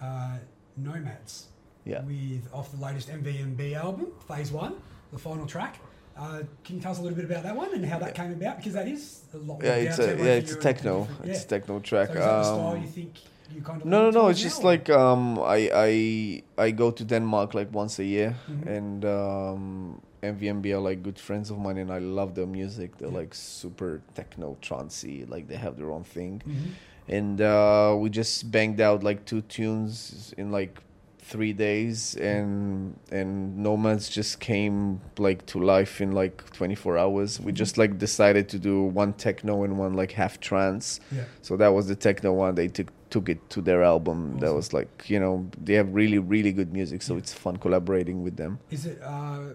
uh, 0.01 0.38
Nomads 0.78 1.46
Yeah. 1.86 2.04
with 2.04 2.50
off 2.54 2.72
the 2.72 2.84
latest 2.84 3.08
MVMB 3.10 3.75
album, 3.75 4.08
Phase 4.28 4.51
One, 4.51 4.74
the 5.13 5.20
final 5.20 5.46
track. 5.46 5.78
Uh, 6.19 6.41
can 6.65 6.75
you 6.75 6.81
tell 6.81 6.91
us 6.91 6.99
a 6.99 7.01
little 7.01 7.15
bit 7.15 7.23
about 7.31 7.43
that 7.43 7.55
one 7.55 7.73
and 7.73 7.85
how 7.85 7.97
that 7.99 8.13
came 8.13 8.31
about? 8.33 8.57
Because 8.57 8.73
that 8.73 8.88
is 8.88 9.21
a 9.33 9.38
lot. 9.38 9.63
Yeah, 9.63 9.75
it's 9.75 9.99
a 9.99 10.07
yeah, 10.17 10.39
it's 10.41 10.51
a 10.51 10.57
techno. 10.59 11.05
different- 11.05 11.31
It's 11.31 11.43
a 11.45 11.47
techno 11.47 11.79
track. 11.79 12.07
So 12.09 12.13
is 12.13 12.19
that 12.19 12.43
style 12.43 12.67
Um, 12.67 12.81
you 12.81 12.88
think 12.89 13.11
you 13.55 13.61
kind 13.61 13.81
of? 13.81 13.88
No, 13.88 13.97
no, 14.03 14.09
no. 14.21 14.27
It's 14.27 14.41
just 14.41 14.61
now, 14.61 14.67
or- 14.69 14.71
like 14.73 14.89
um, 14.89 15.39
I 15.39 15.59
I 15.88 16.43
I 16.67 16.71
go 16.71 16.91
to 16.91 17.03
Denmark 17.05 17.53
like 17.53 17.69
once 17.73 17.99
a 17.99 18.05
year, 18.05 18.35
Mhm. 18.51 18.77
and 18.77 19.05
um, 19.05 20.01
MVMB 20.21 20.65
are 20.73 20.89
like 20.89 21.01
good 21.03 21.17
friends 21.17 21.49
of 21.51 21.57
mine, 21.57 21.77
and 21.77 21.89
I 21.89 21.99
love 21.99 22.33
their 22.35 22.47
music. 22.47 22.97
They're 22.97 23.07
Yeah. 23.11 23.19
like 23.21 23.33
super 23.33 24.01
techno 24.13 24.57
trancey, 24.61 25.25
like 25.29 25.47
they 25.47 25.55
have 25.57 25.75
their 25.77 25.89
own 25.91 26.03
thing. 26.03 26.41
Mhm. 26.45 26.71
And 27.17 27.41
uh, 27.41 27.95
we 28.01 28.09
just 28.09 28.51
banged 28.51 28.81
out 28.81 29.03
like 29.03 29.23
two 29.25 29.41
tunes 29.41 30.33
in 30.38 30.51
like 30.51 30.81
three 31.29 31.53
days, 31.53 32.15
and 32.15 32.98
and 33.12 33.57
Nomads 33.57 34.09
just 34.09 34.39
came 34.39 35.00
like 35.17 35.45
to 35.48 35.59
life 35.59 36.01
in 36.01 36.12
like 36.12 36.43
24 36.51 36.98
hours. 36.98 37.39
We 37.39 37.51
just 37.51 37.77
like 37.77 37.98
decided 37.98 38.50
to 38.50 38.59
do 38.59 38.83
one 38.83 39.13
techno 39.13 39.63
and 39.63 39.77
one 39.77 39.93
like 39.93 40.12
half 40.12 40.39
trance. 40.39 41.00
Yeah. 41.12 41.24
So 41.41 41.55
that 41.57 41.69
was 41.69 41.88
the 41.88 41.95
techno 41.95 42.33
one. 42.33 42.55
They 42.55 42.67
took 42.67 42.91
took 43.09 43.29
it 43.29 43.50
to 43.51 43.62
their 43.62 43.83
album. 43.83 44.39
That 44.39 44.53
was 44.53 44.74
like 44.74 45.09
you 45.09 45.19
know 45.19 45.48
they 45.63 45.75
have 45.75 45.93
really 45.93 46.17
really 46.19 46.51
good 46.51 46.74
music, 46.74 47.01
so 47.01 47.17
it's 47.17 47.33
fun 47.33 47.57
collaborating 47.57 48.24
with 48.24 48.36
them. 48.38 48.59
Is 48.71 48.86
it 48.86 49.00
uh, 49.03 49.53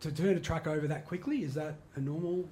to 0.00 0.12
turn 0.12 0.36
a 0.36 0.40
track 0.40 0.66
over 0.66 0.86
that 0.88 1.06
quickly? 1.06 1.42
Is 1.42 1.54
that 1.54 1.74
a 1.96 2.00
normal 2.00 2.44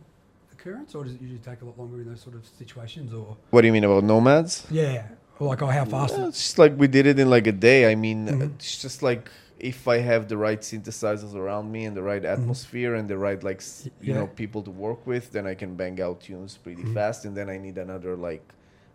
occurrence, 0.52 0.94
or 0.94 1.04
does 1.04 1.14
it 1.14 1.20
usually 1.20 1.38
take 1.40 1.60
a 1.62 1.64
lot 1.64 1.78
longer 1.78 2.00
in 2.00 2.08
those 2.08 2.20
sort 2.20 2.34
of 2.34 2.46
situations? 2.46 3.12
Or 3.12 3.36
What 3.50 3.60
do 3.60 3.66
you 3.66 3.72
mean 3.72 3.84
about 3.84 4.04
Nomads? 4.04 4.66
yeah, 4.70 5.02
like 5.44 5.62
oh, 5.62 5.66
how 5.66 5.84
fast? 5.84 6.16
Yeah, 6.16 6.28
it's 6.28 6.42
just 6.42 6.58
like 6.58 6.76
we 6.78 6.88
did 6.88 7.06
it 7.06 7.18
in 7.18 7.28
like 7.30 7.46
a 7.46 7.52
day. 7.52 7.90
I 7.90 7.94
mean, 7.94 8.26
Mhm. 8.28 8.54
it's 8.54 8.80
just 8.80 9.02
like 9.02 9.30
if 9.58 9.88
I 9.88 9.98
have 9.98 10.28
the 10.28 10.36
right 10.36 10.60
synthesizers 10.60 11.34
around 11.34 11.72
me 11.72 11.84
and 11.86 11.96
the 11.96 12.02
right 12.02 12.24
atmosphere 12.24 12.94
and 12.94 13.08
the 13.08 13.16
right 13.16 13.42
like 13.42 13.60
you 13.62 13.90
Mm-hmm. 13.90 14.08
Yeah. 14.10 14.14
know 14.18 14.26
people 14.26 14.62
to 14.62 14.70
work 14.70 15.06
with, 15.06 15.32
then 15.32 15.46
I 15.46 15.54
can 15.54 15.74
bang 15.76 16.00
out 16.00 16.20
tunes 16.20 16.56
pretty 16.58 16.82
Mhm. 16.84 16.94
fast. 16.94 17.24
And 17.24 17.36
then 17.36 17.48
I 17.48 17.58
need 17.58 17.78
another 17.78 18.16
like 18.16 18.42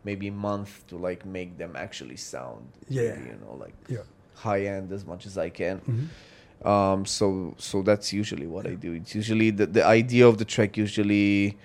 maybe 0.03 0.29
month 0.31 0.85
to 0.87 0.97
like 0.97 1.25
make 1.25 1.57
them 1.57 1.75
actually 1.75 2.17
sound 2.17 2.65
Yeah. 2.89 3.17
you 3.29 3.37
know 3.43 3.55
like 3.59 3.75
Yeah. 3.87 4.03
high 4.35 4.65
end 4.65 4.91
as 4.91 5.03
much 5.05 5.25
as 5.25 5.37
I 5.37 5.49
can. 5.49 5.79
Mhm. 5.81 6.07
Um, 6.65 7.05
so 7.07 7.55
so 7.57 7.81
that's 7.81 8.13
usually 8.13 8.45
what 8.47 8.67
I 8.67 8.75
do. 8.75 8.93
It's 8.93 9.15
usually 9.15 9.49
the 9.51 9.65
the 9.65 9.83
idea 9.85 10.27
of 10.27 10.37
the 10.37 10.45
track 10.45 10.77
usually 10.77 11.57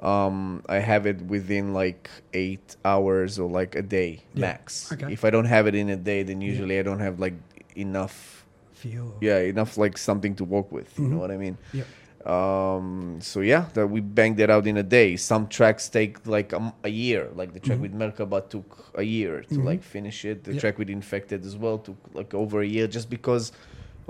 um, 0.00 0.62
I 0.68 0.76
have 0.78 1.06
it 1.06 1.20
within 1.22 1.72
like 1.74 2.08
eight 2.32 2.76
hours 2.84 3.38
or 3.38 3.50
like 3.50 3.74
a 3.74 3.82
day 3.82 4.22
Yeah. 4.34 4.40
max. 4.40 4.90
Okay. 4.92 5.12
If 5.12 5.24
I 5.24 5.30
don't 5.30 5.44
have 5.46 5.66
it 5.66 5.74
in 5.74 5.88
a 5.90 5.96
day, 5.96 6.22
then 6.22 6.40
Yeah. 6.40 6.48
usually 6.52 6.78
I 6.78 6.82
don't 6.82 7.00
have 7.00 7.20
like 7.20 7.34
enough. 7.76 8.46
Feel. 8.72 9.14
Yeah, 9.20 9.38
enough 9.40 9.76
like 9.76 9.98
something 9.98 10.34
to 10.36 10.44
work 10.44 10.72
with. 10.72 10.98
You 10.98 11.04
Mhm. 11.04 11.10
know 11.10 11.18
what 11.18 11.30
I 11.30 11.36
mean? 11.36 11.58
Yep. 11.74 11.86
Um, 12.26 13.18
so 13.20 13.40
yeah, 13.40 13.66
that 13.74 13.86
we 13.88 14.00
banged 14.00 14.36
that 14.38 14.50
out 14.50 14.66
in 14.66 14.76
a 14.76 14.82
day. 14.82 15.16
Some 15.16 15.48
tracks 15.48 15.88
take 15.88 16.26
like 16.26 16.52
a 16.84 16.88
year. 16.88 17.28
Like 17.34 17.52
the 17.52 17.60
track 17.60 17.78
Mhm. 17.78 17.82
with 17.82 17.94
Merkaba 17.94 18.48
took 18.48 18.90
a 18.94 19.02
year 19.02 19.42
to 19.42 19.54
Mhm. 19.54 19.64
like 19.64 19.82
finish 19.82 20.24
it. 20.24 20.44
The 20.44 20.52
Yeah. 20.54 20.60
track 20.60 20.78
with 20.78 20.90
Infected 20.90 21.44
as 21.44 21.56
well 21.56 21.78
took 21.78 21.96
like 22.14 22.32
over 22.34 22.60
a 22.60 22.66
year, 22.66 22.86
just 22.86 23.08
because 23.10 23.52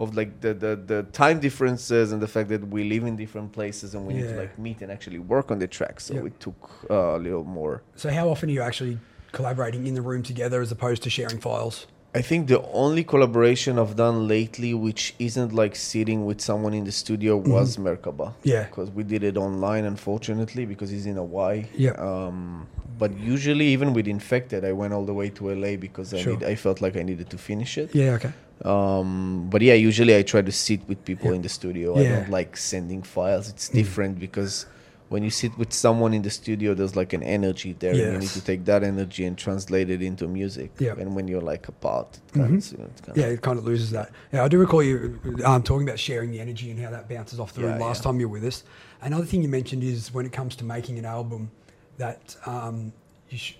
of 0.02 0.16
like 0.20 0.30
the, 0.44 0.52
the 0.64 0.72
the 0.92 1.00
time 1.22 1.38
differences 1.46 2.06
and 2.12 2.20
the 2.26 2.30
fact 2.34 2.48
that 2.54 2.62
we 2.74 2.80
live 2.94 3.04
in 3.10 3.14
different 3.24 3.50
places 3.58 3.88
and 3.94 4.00
we 4.06 4.12
need 4.14 4.28
to 4.34 4.38
like 4.44 4.54
meet 4.66 4.78
and 4.82 4.90
actually 4.96 5.20
work 5.34 5.46
on 5.52 5.58
the 5.64 5.68
track. 5.78 5.96
So 6.06 6.14
Yeah. 6.14 6.28
it 6.28 6.36
took 6.46 6.60
uh, 6.90 7.18
a 7.18 7.20
little 7.26 7.44
more. 7.60 7.74
So 8.02 8.06
how 8.18 8.26
often 8.32 8.48
are 8.50 8.56
you 8.58 8.62
actually 8.70 8.96
collaborating 9.32 9.82
in 9.86 9.94
the 9.98 10.02
room 10.10 10.22
together 10.32 10.58
as 10.64 10.70
opposed 10.76 11.00
to 11.06 11.10
sharing 11.18 11.38
files? 11.48 11.76
I 12.20 12.22
think 12.22 12.48
the 12.48 12.60
only 12.84 13.04
collaboration 13.04 13.78
I've 13.78 13.94
done 13.94 14.16
lately, 14.36 14.72
which 14.74 15.14
isn't 15.20 15.52
like 15.62 15.74
sitting 15.76 16.20
with 16.28 16.40
someone 16.40 16.74
in 16.74 16.84
the 16.84 16.90
studio, 16.90 17.32
was 17.36 17.76
Merkaba. 17.76 18.26
Mm-hmm. 18.32 18.48
Yeah. 18.54 18.64
because 18.64 18.90
we 18.98 19.04
did 19.04 19.22
it 19.30 19.36
online, 19.36 19.84
unfortunately, 19.84 20.64
because 20.72 20.90
he's 20.90 21.06
in 21.06 21.16
Hawaii. 21.24 21.66
Yeah. 21.86 21.92
Um, 22.08 22.66
but 22.98 23.10
usually, 23.34 23.66
even 23.76 23.92
with 23.92 24.08
Infected, 24.08 24.64
I 24.64 24.72
went 24.72 24.92
all 24.92 25.04
the 25.04 25.14
way 25.20 25.28
to 25.38 25.42
LA 25.62 25.76
because 25.76 26.12
I 26.12 26.18
Sure. 26.22 26.32
need, 26.32 26.42
I 26.52 26.56
felt 26.56 26.80
like 26.84 26.96
I 26.96 27.04
needed 27.10 27.28
to 27.30 27.38
finish 27.38 27.78
it. 27.78 27.94
Yeah. 27.94 28.14
Okay. 28.18 28.32
Um, 28.64 29.48
but 29.50 29.62
yeah, 29.62 29.74
usually 29.74 30.16
I 30.16 30.22
try 30.22 30.42
to 30.42 30.52
sit 30.52 30.86
with 30.88 31.04
people 31.04 31.30
Yeah. 31.30 31.36
in 31.36 31.42
the 31.42 31.48
studio. 31.48 31.96
I 31.98 32.02
don't 32.04 32.30
like 32.30 32.56
sending 32.56 33.02
files. 33.02 33.48
It's 33.48 33.68
Mm. 33.70 33.74
different 33.74 34.18
because 34.20 34.66
when 35.08 35.24
you 35.24 35.30
sit 35.30 35.56
with 35.58 35.72
someone 35.72 36.14
in 36.14 36.22
the 36.22 36.30
studio, 36.30 36.72
there's 36.74 36.94
like 36.94 37.12
an 37.12 37.22
energy 37.22 37.74
there, 37.78 37.90
and 37.90 38.12
you 38.12 38.18
need 38.18 38.28
to 38.28 38.40
take 38.44 38.64
that 38.66 38.84
energy 38.84 39.24
and 39.24 39.36
translate 39.36 39.90
it 39.90 40.02
into 40.02 40.28
music. 40.28 40.70
Yeah. 40.78 40.94
And 40.98 41.16
when 41.16 41.26
you're 41.26 41.40
like 41.40 41.66
apart, 41.68 42.18
it 42.18 42.32
Mhm. 42.32 42.40
kind 42.42 42.56
of, 42.58 42.72
you 42.72 42.78
know, 42.78 43.14
Yeah, 43.16 43.26
it 43.34 43.40
kind 43.42 43.58
of 43.58 43.64
loses 43.64 43.90
that. 43.90 44.10
Yeah, 44.32 44.44
I 44.44 44.48
do 44.48 44.58
recall 44.58 44.82
you 44.84 45.18
um, 45.44 45.62
talking 45.62 45.86
about 45.88 45.98
sharing 45.98 46.30
the 46.30 46.38
energy 46.40 46.70
and 46.70 46.78
how 46.78 46.90
that 46.90 47.08
bounces 47.08 47.40
off 47.40 47.54
the 47.54 47.62
room 47.62 47.78
Yeah, 47.80 47.86
last 47.86 47.98
yeah. 48.00 48.04
time 48.10 48.20
you 48.20 48.28
were 48.28 48.34
with 48.38 48.44
us. 48.44 48.62
Another 49.02 49.24
thing 49.24 49.42
you 49.42 49.48
mentioned 49.48 49.82
is 49.82 50.14
when 50.14 50.26
it 50.26 50.32
comes 50.32 50.54
to 50.56 50.64
making 50.64 50.96
an 50.98 51.04
album, 51.06 51.50
that 51.98 52.36
um, 52.46 52.92
you, 53.30 53.36
sh- 53.38 53.56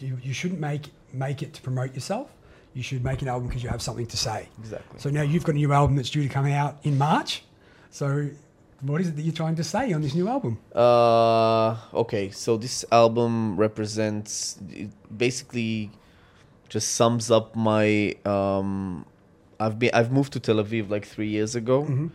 you 0.00 0.16
you 0.22 0.32
shouldn't 0.32 0.60
make 0.60 0.90
make 1.12 1.42
it 1.42 1.54
to 1.54 1.62
promote 1.62 1.94
yourself. 1.94 2.28
You 2.74 2.82
should 2.82 3.02
make 3.02 3.22
an 3.22 3.28
album 3.28 3.48
because 3.48 3.62
you 3.62 3.68
have 3.70 3.82
something 3.82 4.06
to 4.06 4.16
say. 4.16 4.48
exactly. 4.58 5.00
So 5.00 5.10
now 5.10 5.22
you've 5.22 5.44
got 5.44 5.52
a 5.54 5.58
new 5.58 5.72
album 5.72 5.96
that's 5.96 6.10
due 6.10 6.22
to 6.22 6.28
come 6.28 6.46
out 6.46 6.78
in 6.84 6.96
March. 6.98 7.42
So 7.90 8.28
what 8.82 9.00
is 9.00 9.08
it 9.08 9.16
that 9.16 9.22
you're 9.22 9.34
trying 9.34 9.56
to 9.56 9.64
say 9.64 9.92
on 9.92 10.00
this 10.02 10.14
new 10.14 10.28
album? 10.28 10.58
Uh, 10.74 11.76
okay, 11.94 12.30
so 12.30 12.56
this 12.56 12.84
album 12.92 13.56
represents 13.56 14.58
it 14.70 14.90
basically 15.16 15.90
just 16.68 16.94
sums 16.94 17.30
up 17.30 17.56
my 17.56 18.14
um 18.24 19.04
I've 19.58 19.78
been 19.78 19.90
I've 19.94 20.12
moved 20.12 20.32
to 20.34 20.40
Tel 20.40 20.56
Aviv 20.56 20.90
like 20.90 21.06
3 21.06 21.26
years 21.26 21.56
ago 21.56 21.84
Mhm. 21.84 22.10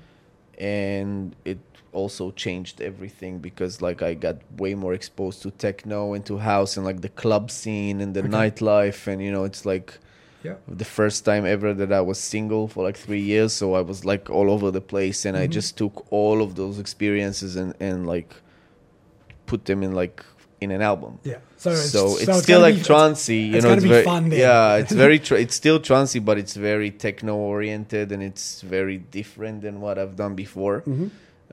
and 0.59 1.35
it 1.43 1.59
also 1.91 2.31
changed 2.31 2.79
everything 2.81 3.39
because 3.39 3.81
like 3.81 4.01
I 4.01 4.13
got 4.13 4.37
way 4.57 4.75
more 4.75 4.93
exposed 4.93 5.41
to 5.43 5.51
techno 5.51 6.13
and 6.13 6.25
to 6.27 6.37
house 6.37 6.77
and 6.77 6.85
like 6.85 7.01
the 7.01 7.09
club 7.09 7.51
scene 7.51 7.99
and 8.01 8.13
the 8.13 8.21
Okay. 8.21 8.29
nightlife 8.29 9.07
and 9.07 9.21
you 9.21 9.31
know 9.31 9.43
it's 9.43 9.65
like 9.65 9.99
Yeah. 10.43 10.55
The 10.67 10.85
first 10.85 11.23
time 11.25 11.45
ever 11.45 11.73
that 11.73 11.91
I 11.93 12.01
was 12.01 12.19
single 12.19 12.67
for 12.67 12.83
like 12.83 12.97
three 12.97 13.21
years, 13.21 13.53
so 13.53 13.73
I 13.75 13.81
was 13.81 14.03
like 14.05 14.29
all 14.29 14.49
over 14.51 14.71
the 14.71 14.81
place, 14.81 15.25
and 15.25 15.37
I 15.37 15.43
Mm-hmm. 15.43 15.51
just 15.59 15.77
took 15.77 16.05
all 16.11 16.41
of 16.41 16.55
those 16.55 16.79
experiences 16.79 17.55
and 17.55 17.73
and 17.79 18.05
like 18.05 18.31
put 19.45 19.65
them 19.65 19.83
in 19.83 19.93
like 19.93 20.23
in 20.61 20.71
an 20.71 20.81
album. 20.81 21.19
Yeah. 21.23 21.39
So 21.57 21.75
So, 21.75 22.05
it's, 22.11 22.15
it's, 22.21 22.25
so 22.25 22.33
still 22.41 22.59
gonna 22.61 22.71
like 22.71 22.75
be- 22.75 22.87
trancey, 22.89 23.41
you 23.53 23.61
know. 23.61 23.73
It's 23.73 23.83
very, 23.85 24.03
fun 24.03 24.31
yeah, 24.31 24.75
it's 24.81 24.91
very, 24.93 25.19
tra- 25.27 25.39
it's 25.39 25.55
still 25.55 25.79
trancey, 25.79 26.19
but 26.23 26.37
it's 26.37 26.55
very 26.55 26.89
techno 26.91 27.35
oriented, 27.35 28.11
and 28.13 28.21
it's 28.23 28.61
very 28.61 28.97
different 28.97 29.61
than 29.61 29.79
what 29.81 29.97
I've 29.97 30.15
done 30.15 30.35
before. 30.35 30.81
Mm-hmm. 30.81 31.07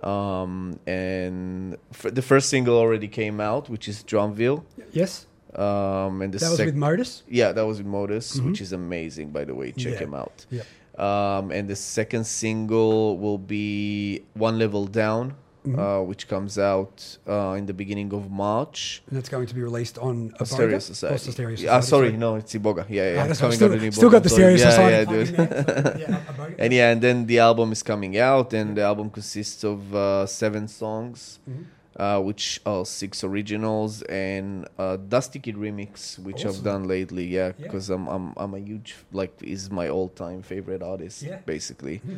Um, 0.06 0.78
and 0.86 1.76
f- 1.92 2.14
the 2.14 2.22
first 2.22 2.48
single 2.48 2.76
already 2.76 3.08
came 3.08 3.40
out, 3.40 3.68
which 3.68 3.88
is 3.88 4.02
Drumville. 4.02 4.62
Yes. 4.92 5.26
Um, 5.54 6.22
and 6.22 6.32
the 6.32 6.38
That 6.38 6.48
was 6.50 6.56
sec- 6.58 6.66
with 6.66 6.76
Modus. 6.76 7.22
yeah, 7.28 7.52
that 7.52 7.66
was 7.66 7.78
with 7.78 7.86
Modus, 7.86 8.40
which 8.40 8.60
is 8.60 8.72
amazing, 8.72 9.30
by 9.30 9.44
the 9.44 9.54
way. 9.54 9.72
Check 9.72 9.94
Yeah. 9.94 9.98
him 10.06 10.14
out. 10.14 10.46
Yeah. 10.50 10.62
Um, 10.98 11.50
and 11.50 11.68
the 11.68 11.76
second 11.76 12.24
single 12.24 13.18
will 13.18 13.38
be 13.38 14.22
One 14.34 14.58
Level 14.58 14.86
Down, 14.86 15.34
Mm-hmm. 15.66 15.78
uh, 15.78 16.00
which 16.10 16.26
comes 16.26 16.58
out 16.58 17.18
uh, 17.28 17.54
in 17.58 17.66
the 17.66 17.74
beginning 17.74 18.14
of 18.14 18.30
March. 18.30 19.02
And 19.08 19.14
that's 19.18 19.28
going 19.28 19.46
to 19.46 19.54
be 19.54 19.60
released 19.60 19.98
on 19.98 20.32
a 20.40 20.46
Stereo 20.46 20.78
Society. 20.78 21.32
Stereo 21.32 21.50
Yeah, 21.50 21.80
Society, 21.80 21.86
sorry, 21.86 22.12
no, 22.16 22.36
it's 22.36 22.54
Iboga. 22.54 22.86
Yeah, 22.88 23.12
yeah. 23.12 23.28
Ah, 23.30 23.34
coming 23.34 23.60
right. 23.60 23.72
out 23.72 23.78
Still, 23.80 23.92
still 23.92 24.10
got 24.10 24.22
the. 24.22 24.30
Stereo 24.30 24.56
Society. 24.56 25.12
Yeah, 25.12 25.18
yeah, 25.18 25.24
dude. 25.24 25.28
in 25.28 25.34
there, 25.36 25.64
so, 25.84 25.96
yeah. 25.98 26.54
And 26.64 26.72
yeah, 26.72 26.90
and 26.92 27.02
then 27.02 27.26
the 27.26 27.40
album 27.40 27.72
is 27.72 27.82
coming 27.82 28.16
out, 28.16 28.54
and 28.54 28.74
the 28.74 28.82
album 28.82 29.10
consists 29.10 29.62
of 29.64 29.94
uh, 29.94 30.24
seven 30.24 30.66
songs, 30.66 31.40
Mm-hmm. 31.48 31.62
Uh, 31.96 32.20
which 32.20 32.60
are 32.64 32.84
six 32.86 33.22
originals 33.24 34.02
and 34.02 34.66
Dusty 35.08 35.38
Kid 35.38 35.56
remix, 35.56 36.18
which 36.18 36.44
Awesome. 36.44 36.50
I've 36.50 36.62
done 36.64 36.84
lately. 36.88 37.24
Yeah, 37.26 37.48
Yeah. 37.58 37.64
because 37.64 37.90
I'm 37.90 38.06
I'm 38.08 38.32
I'm 38.36 38.54
a 38.54 38.58
huge 38.60 38.96
like 39.12 39.32
is 39.42 39.70
my 39.70 39.88
all 39.88 40.08
time 40.08 40.42
favorite 40.42 40.82
artist, 40.82 41.22
Yeah. 41.22 41.38
basically. 41.46 42.00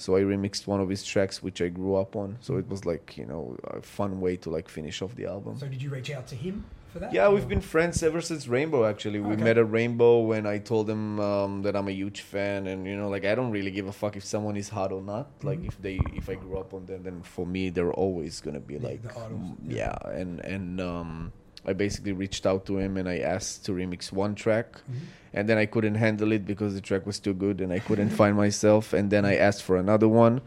So 0.00 0.16
I 0.16 0.22
remixed 0.22 0.66
one 0.66 0.80
of 0.80 0.88
his 0.88 1.04
tracks, 1.04 1.42
which 1.42 1.60
I 1.60 1.68
grew 1.68 1.94
up 1.96 2.16
on. 2.16 2.38
So 2.40 2.56
it 2.56 2.66
was 2.70 2.86
like 2.86 3.18
you 3.18 3.26
know 3.26 3.58
a 3.64 3.82
fun 3.82 4.18
way 4.22 4.34
to 4.38 4.48
like 4.48 4.66
finish 4.66 5.02
off 5.02 5.14
the 5.14 5.26
album. 5.26 5.58
So 5.58 5.66
did 5.68 5.82
you 5.82 5.90
reach 5.90 6.10
out 6.10 6.26
to 6.28 6.34
him 6.34 6.64
for 6.92 6.98
that? 7.00 7.12
Yeah, 7.12 7.28
we've 7.28 7.48
been 7.48 7.60
friends 7.60 8.02
ever 8.02 8.20
since 8.20 8.48
Rainbow. 8.48 8.84
Actually, 8.84 9.20
we 9.20 9.32
Okay. 9.34 9.44
met 9.44 9.58
at 9.58 9.70
Rainbow 9.70 10.20
when 10.20 10.46
I 10.46 10.58
told 10.58 10.88
him 10.88 11.18
um, 11.20 11.62
that 11.62 11.74
I'm 11.76 11.88
a 11.88 11.92
huge 11.92 12.20
fan, 12.22 12.66
and 12.66 12.86
you 12.86 12.96
know, 12.96 13.08
like 13.08 13.24
I 13.24 13.34
don't 13.34 13.50
really 13.50 13.70
give 13.70 13.86
a 13.88 13.92
fuck 13.92 14.16
if 14.16 14.24
someone 14.24 14.56
is 14.56 14.68
hot 14.68 14.92
or 14.92 15.02
not. 15.02 15.26
Mm-hmm. 15.38 15.46
Like 15.48 15.64
if 15.64 15.80
they, 15.80 16.00
if 16.14 16.28
I 16.28 16.34
grew 16.34 16.58
up 16.58 16.74
on 16.74 16.86
them, 16.86 17.02
then 17.02 17.22
for 17.22 17.46
me, 17.46 17.70
they're 17.70 17.92
always 17.92 18.40
gonna 18.40 18.60
be 18.60 18.78
like, 18.78 19.02
the 19.02 19.10
idols, 19.10 19.30
mm, 19.30 19.56
yeah. 19.68 19.94
yeah. 20.04 20.10
And 20.20 20.40
and 20.44 20.80
um, 20.80 21.32
I 21.66 21.72
basically 21.74 22.12
reached 22.12 22.46
out 22.46 22.64
to 22.66 22.78
him 22.78 22.96
and 22.96 23.08
I 23.08 23.18
asked 23.18 23.64
to 23.66 23.72
remix 23.72 24.10
one 24.12 24.34
track, 24.34 24.68
Mm-hmm. 24.90 25.04
and 25.36 25.48
then 25.48 25.58
I 25.58 25.66
couldn't 25.66 25.96
handle 25.96 26.32
it 26.32 26.44
because 26.46 26.74
the 26.74 26.80
track 26.80 27.06
was 27.06 27.18
too 27.20 27.34
good, 27.34 27.60
and 27.60 27.72
I 27.72 27.78
couldn't 27.78 28.10
find 28.10 28.36
myself. 28.36 28.92
And 28.92 29.10
then 29.10 29.24
I 29.24 29.36
asked 29.36 29.62
for 29.62 29.76
another 29.76 30.08
one. 30.08 30.40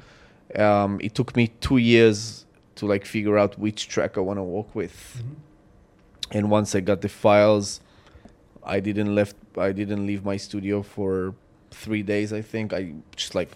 Um, 0.56 1.00
it 1.02 1.16
took 1.16 1.36
me 1.36 1.48
two 1.62 1.78
years 1.78 2.46
to 2.76 2.86
like 2.86 3.06
figure 3.06 3.38
out 3.38 3.58
which 3.58 3.88
track 3.88 4.18
I 4.18 4.22
want 4.22 4.38
to 4.40 4.44
work 4.44 4.76
with 4.76 4.96
Mhm. 5.18 5.36
And 6.34 6.50
once 6.50 6.76
I 6.76 6.80
got 6.82 7.02
the 7.02 7.10
files, 7.10 7.80
I 8.64 8.80
didn't 8.80 9.14
left. 9.16 9.36
I 9.58 9.72
didn't 9.72 10.06
leave 10.08 10.24
my 10.26 10.38
studio 10.38 10.82
for 10.82 11.36
three 11.72 12.04
days. 12.04 12.34
I 12.34 12.42
think 12.42 12.74
I 12.74 12.94
just 13.16 13.36
like 13.36 13.52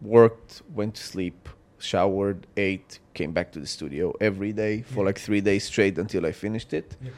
worked, 0.00 0.62
went 0.74 0.94
to 0.96 1.02
sleep, 1.02 1.48
showered, 1.78 2.46
ate, 2.56 2.98
came 3.14 3.32
back 3.32 3.52
to 3.52 3.60
the 3.60 3.66
studio 3.66 4.12
every 4.20 4.52
day 4.52 4.82
for 4.82 5.00
Yeah. 5.00 5.06
like 5.06 5.18
three 5.18 5.40
days 5.40 5.64
straight 5.64 5.98
until 5.98 6.26
I 6.26 6.32
finished 6.32 6.72
it. 6.72 6.96
Yeah. 7.02 7.10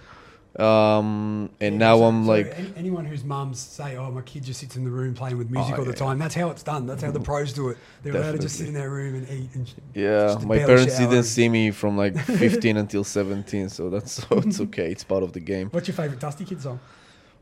Um, 0.59 1.51
and 1.61 1.75
Yeah, 1.75 1.79
now 1.79 1.97
so- 1.99 2.05
I'm 2.05 2.27
like, 2.27 2.53
any, 2.59 2.73
anyone 2.77 3.05
whose 3.05 3.23
mums 3.25 3.59
say, 3.61 3.97
"Oh, 3.97 4.11
my 4.11 4.21
kid 4.23 4.43
just 4.43 4.61
sits 4.61 4.77
in 4.77 4.85
the 4.85 4.91
room 4.91 5.15
playing 5.15 5.39
with 5.39 5.49
music 5.51 5.75
Oh, 5.75 5.79
all 5.79 5.85
the 5.85 5.91
yeah. 5.93 5.97
time," 5.97 6.19
that's 6.19 6.35
how 6.35 6.51
it's 6.51 6.63
done. 6.65 6.87
That's 6.87 7.03
how 7.03 7.13
the 7.13 7.21
pros 7.21 7.53
do 7.53 7.69
it. 7.69 7.79
They're 8.03 8.17
allowed 8.17 8.33
to 8.33 8.39
just 8.39 8.57
sit 8.57 8.67
in 8.67 8.75
their 8.75 8.91
room 8.91 9.15
and 9.15 9.31
eat. 9.31 9.51
And 9.55 9.73
yeah, 9.95 10.37
my 10.45 10.59
parents 10.59 10.99
didn't 10.99 11.23
see 11.23 11.49
me 11.49 11.71
from 11.71 11.97
like 11.97 12.19
15 12.19 12.77
until 12.77 13.05
17, 13.05 13.69
so 13.69 13.91
that's 13.91 14.13
so 14.29 14.39
it's 14.39 14.61
okay. 14.67 14.91
It's 14.91 15.05
part 15.05 15.23
of 15.23 15.33
the 15.33 15.41
game. 15.41 15.69
What's 15.71 15.87
your 15.89 15.95
favorite 15.95 16.19
Dusty 16.21 16.45
Kid 16.45 16.61
song? 16.61 16.81